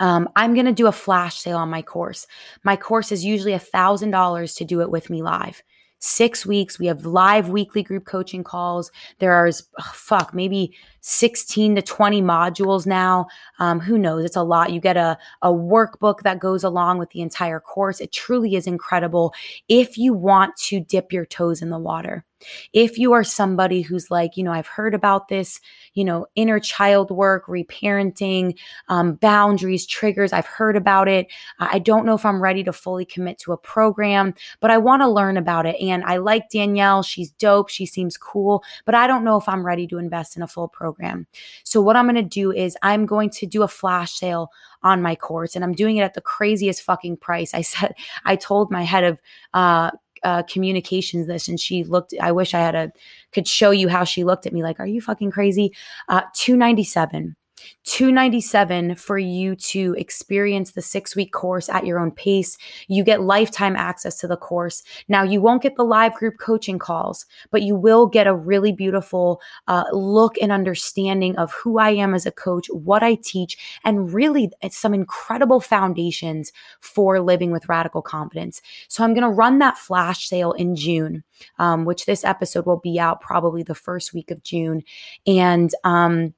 Um, 0.00 0.28
I'm 0.36 0.54
going 0.54 0.66
to 0.66 0.72
do 0.72 0.88
a 0.88 0.92
flash 0.92 1.38
sale 1.38 1.58
on 1.58 1.70
my 1.70 1.82
course. 1.82 2.26
My 2.64 2.76
course 2.76 3.12
is 3.12 3.24
usually 3.24 3.52
a 3.52 3.60
$1,000 3.60 4.56
to 4.56 4.64
do 4.64 4.80
it 4.80 4.90
with 4.90 5.08
me 5.08 5.22
live. 5.22 5.62
Six 6.04 6.44
weeks. 6.44 6.78
We 6.78 6.86
have 6.86 7.06
live 7.06 7.48
weekly 7.48 7.82
group 7.82 8.04
coaching 8.04 8.44
calls. 8.44 8.90
There 9.20 9.32
are, 9.32 9.50
fuck, 9.92 10.34
maybe 10.34 10.76
16 11.00 11.76
to 11.76 11.82
20 11.82 12.20
modules 12.20 12.86
now. 12.86 13.26
Um, 13.58 13.80
who 13.80 13.96
knows? 13.96 14.24
It's 14.24 14.36
a 14.36 14.42
lot. 14.42 14.72
You 14.72 14.80
get 14.80 14.98
a, 14.98 15.16
a 15.40 15.48
workbook 15.48 16.20
that 16.20 16.40
goes 16.40 16.62
along 16.62 16.98
with 16.98 17.10
the 17.10 17.22
entire 17.22 17.58
course. 17.58 18.00
It 18.00 18.12
truly 18.12 18.54
is 18.54 18.66
incredible 18.66 19.32
if 19.68 19.96
you 19.96 20.12
want 20.12 20.56
to 20.56 20.80
dip 20.80 21.12
your 21.12 21.24
toes 21.24 21.62
in 21.62 21.70
the 21.70 21.78
water. 21.78 22.24
If 22.72 22.98
you 22.98 23.12
are 23.12 23.24
somebody 23.24 23.82
who's 23.82 24.10
like, 24.10 24.36
you 24.36 24.44
know, 24.44 24.52
I've 24.52 24.66
heard 24.66 24.94
about 24.94 25.28
this, 25.28 25.60
you 25.94 26.04
know, 26.04 26.26
inner 26.34 26.58
child 26.58 27.10
work, 27.10 27.46
reparenting, 27.46 28.58
um, 28.88 29.14
boundaries, 29.14 29.86
triggers, 29.86 30.32
I've 30.32 30.46
heard 30.46 30.76
about 30.76 31.08
it. 31.08 31.26
I 31.58 31.78
don't 31.78 32.06
know 32.06 32.14
if 32.14 32.24
I'm 32.24 32.42
ready 32.42 32.64
to 32.64 32.72
fully 32.72 33.04
commit 33.04 33.38
to 33.40 33.52
a 33.52 33.56
program, 33.56 34.34
but 34.60 34.70
I 34.70 34.78
want 34.78 35.02
to 35.02 35.08
learn 35.08 35.36
about 35.36 35.66
it. 35.66 35.76
And 35.80 36.04
I 36.04 36.18
like 36.18 36.50
Danielle. 36.50 37.02
She's 37.02 37.30
dope. 37.32 37.68
She 37.68 37.86
seems 37.86 38.16
cool, 38.16 38.64
but 38.84 38.94
I 38.94 39.06
don't 39.06 39.24
know 39.24 39.36
if 39.36 39.48
I'm 39.48 39.64
ready 39.64 39.86
to 39.88 39.98
invest 39.98 40.36
in 40.36 40.42
a 40.42 40.48
full 40.48 40.68
program. 40.68 41.26
So, 41.64 41.80
what 41.80 41.96
I'm 41.96 42.06
going 42.06 42.14
to 42.16 42.22
do 42.22 42.52
is 42.52 42.76
I'm 42.82 43.06
going 43.06 43.30
to 43.30 43.46
do 43.46 43.62
a 43.62 43.68
flash 43.68 44.12
sale 44.12 44.50
on 44.82 45.02
my 45.02 45.16
course 45.16 45.56
and 45.56 45.64
I'm 45.64 45.72
doing 45.72 45.96
it 45.96 46.02
at 46.02 46.14
the 46.14 46.20
craziest 46.20 46.82
fucking 46.82 47.16
price. 47.16 47.54
I 47.54 47.62
said, 47.62 47.94
I 48.24 48.36
told 48.36 48.70
my 48.70 48.82
head 48.82 49.04
of, 49.04 49.18
uh, 49.54 49.90
uh, 50.24 50.42
communications 50.44 51.26
this 51.26 51.48
and 51.48 51.60
she 51.60 51.84
looked 51.84 52.14
i 52.20 52.32
wish 52.32 52.54
i 52.54 52.58
had 52.58 52.74
a 52.74 52.90
could 53.32 53.46
show 53.46 53.70
you 53.70 53.88
how 53.88 54.04
she 54.04 54.24
looked 54.24 54.46
at 54.46 54.52
me 54.52 54.62
like 54.62 54.80
are 54.80 54.86
you 54.86 55.00
fucking 55.00 55.30
crazy? 55.30 55.72
Uh 56.08 56.22
297 56.34 57.36
297 57.84 58.96
for 58.96 59.18
you 59.18 59.56
to 59.56 59.94
experience 59.98 60.72
the 60.72 60.82
6 60.82 61.16
week 61.16 61.32
course 61.32 61.68
at 61.68 61.86
your 61.86 61.98
own 61.98 62.10
pace. 62.10 62.56
You 62.88 63.04
get 63.04 63.22
lifetime 63.22 63.76
access 63.76 64.18
to 64.18 64.26
the 64.26 64.36
course. 64.36 64.82
Now 65.08 65.22
you 65.22 65.40
won't 65.40 65.62
get 65.62 65.76
the 65.76 65.84
live 65.84 66.14
group 66.14 66.38
coaching 66.38 66.78
calls 66.78 67.26
but 67.50 67.62
you 67.62 67.76
will 67.76 68.06
get 68.06 68.26
a 68.26 68.34
really 68.34 68.72
beautiful 68.72 69.40
uh, 69.68 69.84
look 69.92 70.36
and 70.40 70.52
understanding 70.52 71.36
of 71.36 71.52
who 71.52 71.78
i 71.78 71.90
am 71.90 72.14
as 72.14 72.26
a 72.26 72.32
coach 72.32 72.66
what 72.70 73.02
i 73.02 73.14
teach 73.16 73.56
and 73.84 74.12
really 74.12 74.50
some 74.70 74.94
incredible 74.94 75.60
foundations 75.60 76.52
for 76.80 77.20
living 77.20 77.50
with 77.50 77.68
radical 77.68 78.02
confidence. 78.02 78.60
So 78.88 79.04
i'm 79.04 79.14
going 79.14 79.22
to 79.22 79.28
run 79.28 79.58
that 79.58 79.78
flash 79.78 80.28
sale 80.28 80.52
in 80.52 80.76
june 80.76 81.22
um, 81.58 81.84
which 81.84 82.06
this 82.06 82.24
episode 82.24 82.66
will 82.66 82.80
be 82.80 82.98
out 82.98 83.20
probably 83.20 83.62
the 83.62 83.74
first 83.74 84.14
week 84.14 84.30
of 84.30 84.42
june. 84.42 84.82
And 85.26 85.74
um, 85.84 86.34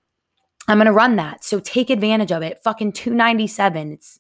I'm 0.69 0.79
going 0.79 0.87
to 0.87 0.93
run 0.93 1.17
that. 1.17 1.45
So 1.45 1.61
take 1.61 1.91
advantage 1.91 2.33
of 2.33 2.43
it. 2.43 2.63
Fucking 2.63 2.93
297. 2.93 3.93
It's 3.93 4.19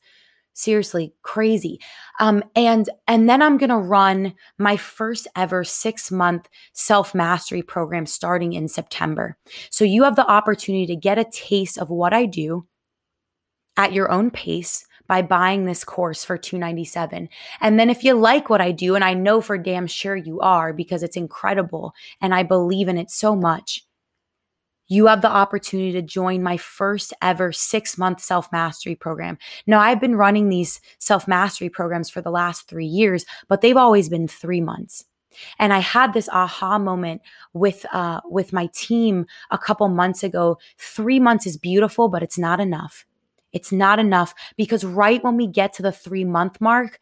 seriously 0.57 1.13
crazy. 1.23 1.79
Um, 2.19 2.43
and 2.57 2.89
and 3.07 3.29
then 3.29 3.43
I'm 3.43 3.59
gonna 3.59 3.79
run 3.79 4.35
my 4.59 4.77
first 4.77 5.29
ever 5.37 5.63
six 5.63 6.11
month 6.11 6.49
self 6.73 7.15
mastery 7.15 7.63
program 7.63 8.07
starting 8.07 8.55
in 8.55 8.67
September. 8.67 9.37
So 9.71 9.85
you 9.85 10.03
have 10.05 10.17
the 10.17 10.29
opportunity 10.29 10.87
to 10.87 10.97
get 10.97 11.19
a 11.19 11.25
taste 11.25 11.79
of 11.79 11.91
what 11.91 12.13
I 12.13 12.25
do 12.25 12.67
at 13.77 13.93
your 13.93 14.11
own 14.11 14.31
pace 14.31 14.87
by 15.07 15.23
buying 15.23 15.65
this 15.67 15.85
course 15.85 16.25
for 16.25 16.37
297 16.37 17.29
and 17.61 17.79
then 17.79 17.89
if 17.91 18.03
you 18.03 18.15
like 18.15 18.51
what 18.51 18.61
i 18.61 18.73
do 18.73 18.97
and 18.97 19.05
i 19.05 19.15
know 19.15 19.41
for 19.41 19.57
damn 19.57 19.87
sure 19.87 20.17
you 20.17 20.41
are 20.41 20.73
because 20.73 21.05
it's 21.05 21.17
incredible 21.17 21.93
and 22.21 22.35
i 22.35 22.43
believe 22.43 22.89
in 22.89 22.99
it 22.99 23.09
so 23.09 23.37
much 23.37 23.86
you 24.89 25.07
have 25.07 25.23
the 25.23 25.31
opportunity 25.31 25.93
to 25.93 26.03
join 26.03 26.43
my 26.43 26.57
first 26.57 27.13
ever 27.23 27.53
six 27.53 27.99
month 27.99 28.21
self 28.21 28.51
mastery 28.53 28.95
program. 28.95 29.39
Now, 29.67 29.81
I've 29.81 30.01
been 30.01 30.17
running 30.17 30.49
these 30.49 30.81
self 30.99 31.27
mastery 31.27 31.69
programs 31.69 32.11
for 32.11 32.21
the 32.21 32.31
last 32.31 32.69
three 32.69 32.87
years, 32.87 33.25
but 33.49 33.61
they've 33.61 33.77
always 33.77 34.09
been 34.09 34.29
three 34.29 34.61
months. 34.61 35.05
And 35.59 35.73
I 35.73 35.81
had 35.81 36.13
this 36.13 36.29
aha 36.31 36.79
moment 36.79 37.23
with 37.53 37.85
uh, 37.93 38.21
with 38.25 38.53
my 38.53 38.69
team 38.73 39.27
a 39.51 39.59
couple 39.59 39.89
months 39.89 40.23
ago. 40.23 40.59
Three 40.79 41.21
months 41.21 41.47
is 41.47 41.57
beautiful, 41.57 42.09
but 42.09 42.23
it's 42.23 42.39
not 42.39 42.61
enough. 42.61 43.05
It's 43.53 43.73
not 43.73 43.99
enough 43.99 44.35
because 44.57 44.85
right 44.85 45.23
when 45.23 45.37
we 45.37 45.47
get 45.47 45.73
to 45.75 45.83
the 45.83 45.93
three 45.93 46.25
month 46.25 46.61
mark, 46.61 46.99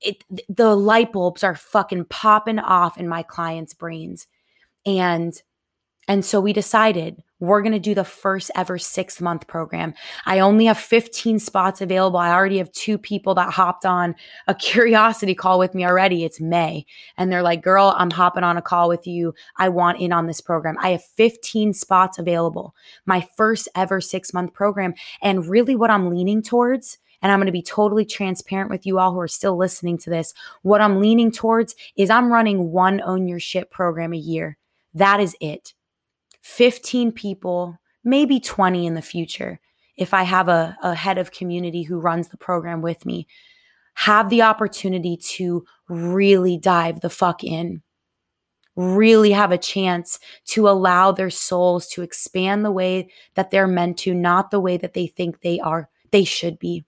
it, 0.00 0.24
the 0.48 0.74
light 0.74 1.12
bulbs 1.12 1.44
are 1.44 1.54
fucking 1.54 2.06
popping 2.06 2.58
off 2.58 2.98
in 2.98 3.08
my 3.08 3.22
clients' 3.22 3.74
brains, 3.74 4.26
and 4.86 5.40
and 6.10 6.24
so 6.24 6.40
we 6.40 6.52
decided 6.52 7.22
we're 7.38 7.62
going 7.62 7.70
to 7.70 7.78
do 7.78 7.94
the 7.94 8.02
first 8.02 8.50
ever 8.56 8.78
six 8.78 9.20
month 9.20 9.46
program. 9.46 9.94
I 10.26 10.40
only 10.40 10.64
have 10.64 10.76
15 10.76 11.38
spots 11.38 11.80
available. 11.80 12.18
I 12.18 12.32
already 12.32 12.58
have 12.58 12.72
two 12.72 12.98
people 12.98 13.36
that 13.36 13.52
hopped 13.52 13.86
on 13.86 14.16
a 14.48 14.54
curiosity 14.56 15.36
call 15.36 15.60
with 15.60 15.72
me 15.72 15.86
already. 15.86 16.24
It's 16.24 16.40
May. 16.40 16.84
And 17.16 17.30
they're 17.30 17.44
like, 17.44 17.62
girl, 17.62 17.94
I'm 17.96 18.10
hopping 18.10 18.42
on 18.42 18.56
a 18.56 18.62
call 18.62 18.88
with 18.88 19.06
you. 19.06 19.34
I 19.56 19.68
want 19.68 20.00
in 20.00 20.12
on 20.12 20.26
this 20.26 20.40
program. 20.40 20.74
I 20.80 20.88
have 20.88 21.04
15 21.04 21.74
spots 21.74 22.18
available. 22.18 22.74
My 23.06 23.24
first 23.36 23.68
ever 23.76 24.00
six 24.00 24.34
month 24.34 24.52
program. 24.52 24.94
And 25.22 25.46
really 25.46 25.76
what 25.76 25.90
I'm 25.90 26.10
leaning 26.10 26.42
towards 26.42 26.98
and 27.22 27.30
I'm 27.30 27.38
going 27.38 27.46
to 27.46 27.52
be 27.52 27.62
totally 27.62 28.04
transparent 28.04 28.68
with 28.68 28.84
you 28.84 28.98
all 28.98 29.12
who 29.12 29.20
are 29.20 29.28
still 29.28 29.56
listening 29.56 29.96
to 29.98 30.10
this. 30.10 30.34
What 30.62 30.80
I'm 30.80 30.98
leaning 30.98 31.30
towards 31.30 31.76
is 31.94 32.10
I'm 32.10 32.32
running 32.32 32.72
one 32.72 33.00
own 33.00 33.28
your 33.28 33.38
shit 33.38 33.70
program 33.70 34.12
a 34.12 34.16
year. 34.16 34.56
That 34.92 35.20
is 35.20 35.36
it. 35.40 35.72
15 36.42 37.12
people, 37.12 37.78
maybe 38.04 38.40
20 38.40 38.86
in 38.86 38.94
the 38.94 39.02
future, 39.02 39.60
if 39.96 40.14
I 40.14 40.22
have 40.22 40.48
a, 40.48 40.76
a 40.82 40.94
head 40.94 41.18
of 41.18 41.32
community 41.32 41.82
who 41.82 42.00
runs 42.00 42.28
the 42.28 42.36
program 42.36 42.80
with 42.80 43.04
me, 43.04 43.26
have 43.94 44.30
the 44.30 44.42
opportunity 44.42 45.16
to 45.16 45.64
really 45.88 46.56
dive 46.56 47.00
the 47.00 47.10
fuck 47.10 47.44
in 47.44 47.82
really 48.76 49.32
have 49.32 49.52
a 49.52 49.58
chance 49.58 50.18
to 50.46 50.68
allow 50.68 51.12
their 51.12 51.30
souls 51.30 51.86
to 51.88 52.02
expand 52.02 52.64
the 52.64 52.70
way 52.70 53.10
that 53.34 53.50
they're 53.50 53.66
meant 53.66 53.98
to, 53.98 54.14
not 54.14 54.50
the 54.50 54.60
way 54.60 54.76
that 54.76 54.94
they 54.94 55.06
think 55.06 55.40
they 55.40 55.60
are, 55.60 55.88
they 56.12 56.24
should 56.24 56.58
be. 56.58 56.84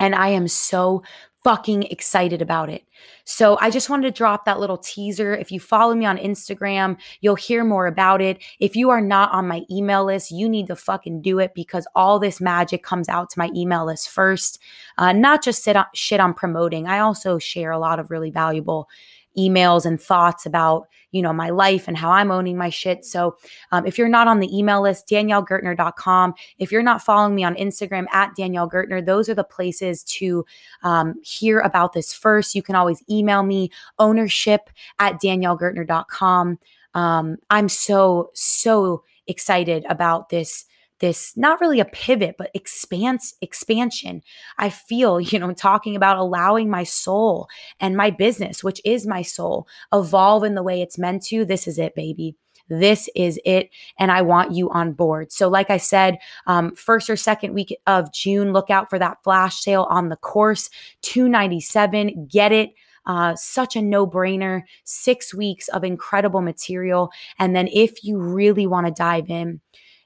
And 0.00 0.14
I 0.14 0.28
am 0.28 0.48
so 0.48 1.02
fucking 1.44 1.82
excited 1.84 2.40
about 2.40 2.70
it. 2.70 2.84
So 3.24 3.58
I 3.60 3.70
just 3.70 3.90
wanted 3.90 4.08
to 4.08 4.16
drop 4.16 4.46
that 4.46 4.58
little 4.58 4.78
teaser. 4.78 5.34
If 5.34 5.52
you 5.52 5.60
follow 5.60 5.94
me 5.94 6.06
on 6.06 6.16
Instagram, 6.16 6.98
you'll 7.20 7.34
hear 7.34 7.64
more 7.64 7.86
about 7.86 8.22
it. 8.22 8.42
If 8.60 8.74
you 8.74 8.88
are 8.88 9.02
not 9.02 9.30
on 9.30 9.46
my 9.46 9.62
email 9.70 10.06
list, 10.06 10.30
you 10.30 10.48
need 10.48 10.66
to 10.68 10.76
fucking 10.76 11.20
do 11.20 11.38
it 11.38 11.54
because 11.54 11.86
all 11.94 12.18
this 12.18 12.40
magic 12.40 12.82
comes 12.82 13.10
out 13.10 13.28
to 13.30 13.38
my 13.38 13.50
email 13.54 13.84
list 13.84 14.08
first. 14.08 14.58
Uh, 14.96 15.12
not 15.12 15.44
just 15.44 15.62
sit 15.62 15.76
on, 15.76 15.84
shit 15.94 16.18
I'm 16.18 16.34
promoting. 16.34 16.86
I 16.86 17.00
also 17.00 17.38
share 17.38 17.70
a 17.70 17.78
lot 17.78 17.98
of 17.98 18.10
really 18.10 18.30
valuable 18.30 18.88
emails 19.36 19.84
and 19.84 20.00
thoughts 20.00 20.46
about 20.46 20.86
you 21.10 21.22
know 21.22 21.32
my 21.32 21.50
life 21.50 21.86
and 21.88 21.96
how 21.96 22.10
i'm 22.10 22.30
owning 22.30 22.56
my 22.56 22.68
shit. 22.68 23.04
So 23.04 23.36
um, 23.72 23.86
if 23.86 23.98
you're 23.98 24.08
not 24.08 24.28
on 24.28 24.40
the 24.40 24.56
email 24.56 24.82
list 24.82 25.08
daniellegertner.com 25.08 26.34
if 26.58 26.72
you're 26.72 26.82
not 26.82 27.02
following 27.02 27.34
me 27.34 27.44
on 27.44 27.54
instagram 27.54 28.06
at 28.12 28.34
danielle 28.36 28.68
gertner 28.68 29.04
those 29.04 29.28
are 29.28 29.34
the 29.34 29.44
places 29.44 30.02
to 30.04 30.44
um, 30.82 31.14
hear 31.22 31.60
about 31.60 31.92
this 31.92 32.12
first. 32.12 32.54
You 32.54 32.62
can 32.62 32.74
always 32.74 33.02
email 33.10 33.42
me 33.42 33.70
ownership 33.98 34.70
at 34.98 35.20
daniellegertner.com 35.20 36.58
um, 36.94 37.36
i'm 37.50 37.68
so 37.68 38.30
so 38.34 39.04
excited 39.26 39.84
about 39.88 40.28
this 40.28 40.66
this 41.04 41.36
not 41.36 41.60
really 41.60 41.80
a 41.80 41.84
pivot 41.84 42.36
but 42.38 42.50
expanse 42.54 43.34
expansion. 43.42 44.22
I 44.56 44.70
feel 44.70 45.20
you 45.30 45.38
know 45.38 45.52
talking 45.52 45.96
about 45.96 46.16
allowing 46.16 46.70
my 46.70 46.84
soul 46.84 47.48
and 47.78 47.96
my 47.96 48.10
business 48.10 48.64
which 48.64 48.80
is 48.84 49.06
my 49.06 49.22
soul 49.22 49.68
evolve 49.92 50.44
in 50.44 50.54
the 50.54 50.62
way 50.62 50.80
it's 50.80 50.98
meant 50.98 51.22
to. 51.26 51.44
This 51.44 51.68
is 51.68 51.78
it 51.78 51.94
baby. 51.94 52.36
This 52.70 53.10
is 53.14 53.38
it 53.44 53.68
and 53.98 54.10
i 54.10 54.22
want 54.22 54.52
you 54.52 54.70
on 54.70 54.92
board. 54.92 55.30
So 55.30 55.48
like 55.48 55.68
i 55.68 55.76
said 55.76 56.16
um, 56.46 56.74
first 56.74 57.10
or 57.10 57.16
second 57.16 57.52
week 57.52 57.76
of 57.86 58.12
june 58.12 58.54
look 58.54 58.70
out 58.70 58.88
for 58.88 58.98
that 58.98 59.18
flash 59.22 59.60
sale 59.60 59.86
on 59.90 60.08
the 60.08 60.16
course 60.16 60.70
297 61.02 62.28
get 62.30 62.52
it. 62.52 62.70
Uh, 63.06 63.34
such 63.36 63.76
a 63.76 63.82
no 63.82 64.06
brainer. 64.06 64.62
Six 64.84 65.34
weeks 65.34 65.68
of 65.68 65.84
incredible 65.84 66.40
material. 66.40 67.10
And 67.38 67.54
then, 67.54 67.68
if 67.68 68.02
you 68.02 68.18
really 68.18 68.66
want 68.66 68.86
to 68.86 68.92
dive 68.92 69.28
in, 69.28 69.60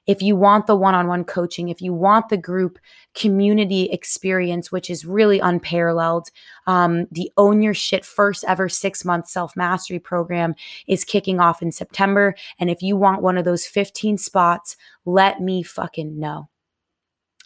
if 0.09 0.23
you 0.23 0.35
want 0.35 0.65
the 0.65 0.75
one 0.75 0.95
on 0.95 1.07
one 1.07 1.23
coaching, 1.23 1.69
if 1.69 1.83
you 1.83 1.93
want 1.93 2.29
the 2.29 2.37
group 2.37 2.79
community 3.13 3.83
experience, 3.91 4.71
which 4.71 4.89
is 4.89 5.05
really 5.05 5.37
unparalleled, 5.39 6.31
um, 6.65 7.05
the 7.11 7.31
Own 7.37 7.61
Your 7.61 7.75
Shit 7.75 8.03
first 8.03 8.43
ever 8.47 8.67
six 8.67 9.05
month 9.05 9.27
self 9.27 9.55
mastery 9.55 9.99
program 9.99 10.55
is 10.87 11.03
kicking 11.03 11.39
off 11.39 11.61
in 11.61 11.71
September. 11.71 12.33
And 12.57 12.71
if 12.71 12.81
you 12.81 12.97
want 12.97 13.21
one 13.21 13.37
of 13.37 13.45
those 13.45 13.67
15 13.67 14.17
spots, 14.17 14.75
let 15.05 15.41
me 15.41 15.61
fucking 15.61 16.19
know. 16.19 16.49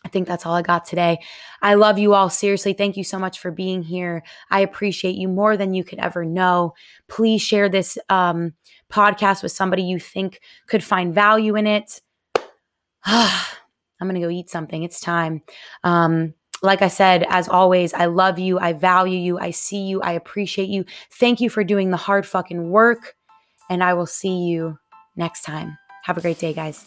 I 0.05 0.07
think 0.07 0.25
that's 0.25 0.45
all 0.45 0.55
I 0.55 0.61
got 0.61 0.85
today. 0.85 1.19
I 1.61 1.73
love 1.73 1.99
you 1.99 2.13
all. 2.13 2.29
Seriously, 2.29 2.71
thank 2.71 2.95
you 2.95 3.03
so 3.03 3.19
much 3.19 3.39
for 3.39 3.51
being 3.51 3.83
here. 3.83 4.23
I 4.49 4.61
appreciate 4.61 5.15
you 5.15 5.27
more 5.27 5.57
than 5.57 5.73
you 5.73 5.83
could 5.83 5.99
ever 5.99 6.23
know. 6.23 6.75
Please 7.09 7.41
share 7.41 7.67
this 7.67 7.97
um, 8.07 8.53
podcast 8.89 9.43
with 9.43 9.51
somebody 9.51 9.83
you 9.83 9.99
think 9.99 10.39
could 10.67 10.83
find 10.83 11.13
value 11.13 11.57
in 11.57 11.67
it. 11.67 12.01
I'm 13.05 14.09
going 14.09 14.15
to 14.15 14.21
go 14.21 14.29
eat 14.29 14.49
something. 14.49 14.83
It's 14.83 14.99
time. 14.99 15.41
Um, 15.83 16.33
like 16.61 16.81
I 16.81 16.87
said, 16.87 17.25
as 17.29 17.49
always, 17.49 17.93
I 17.93 18.05
love 18.05 18.39
you. 18.39 18.57
I 18.57 18.73
value 18.73 19.17
you. 19.17 19.37
I 19.37 19.51
see 19.51 19.83
you. 19.83 20.01
I 20.01 20.13
appreciate 20.13 20.69
you. 20.69 20.85
Thank 21.11 21.41
you 21.41 21.49
for 21.49 21.63
doing 21.63 21.91
the 21.91 21.97
hard 21.97 22.25
fucking 22.25 22.69
work. 22.69 23.15
And 23.69 23.83
I 23.83 23.93
will 23.93 24.05
see 24.05 24.45
you 24.45 24.79
next 25.15 25.43
time. 25.43 25.77
Have 26.03 26.17
a 26.17 26.21
great 26.21 26.39
day, 26.39 26.53
guys. 26.53 26.85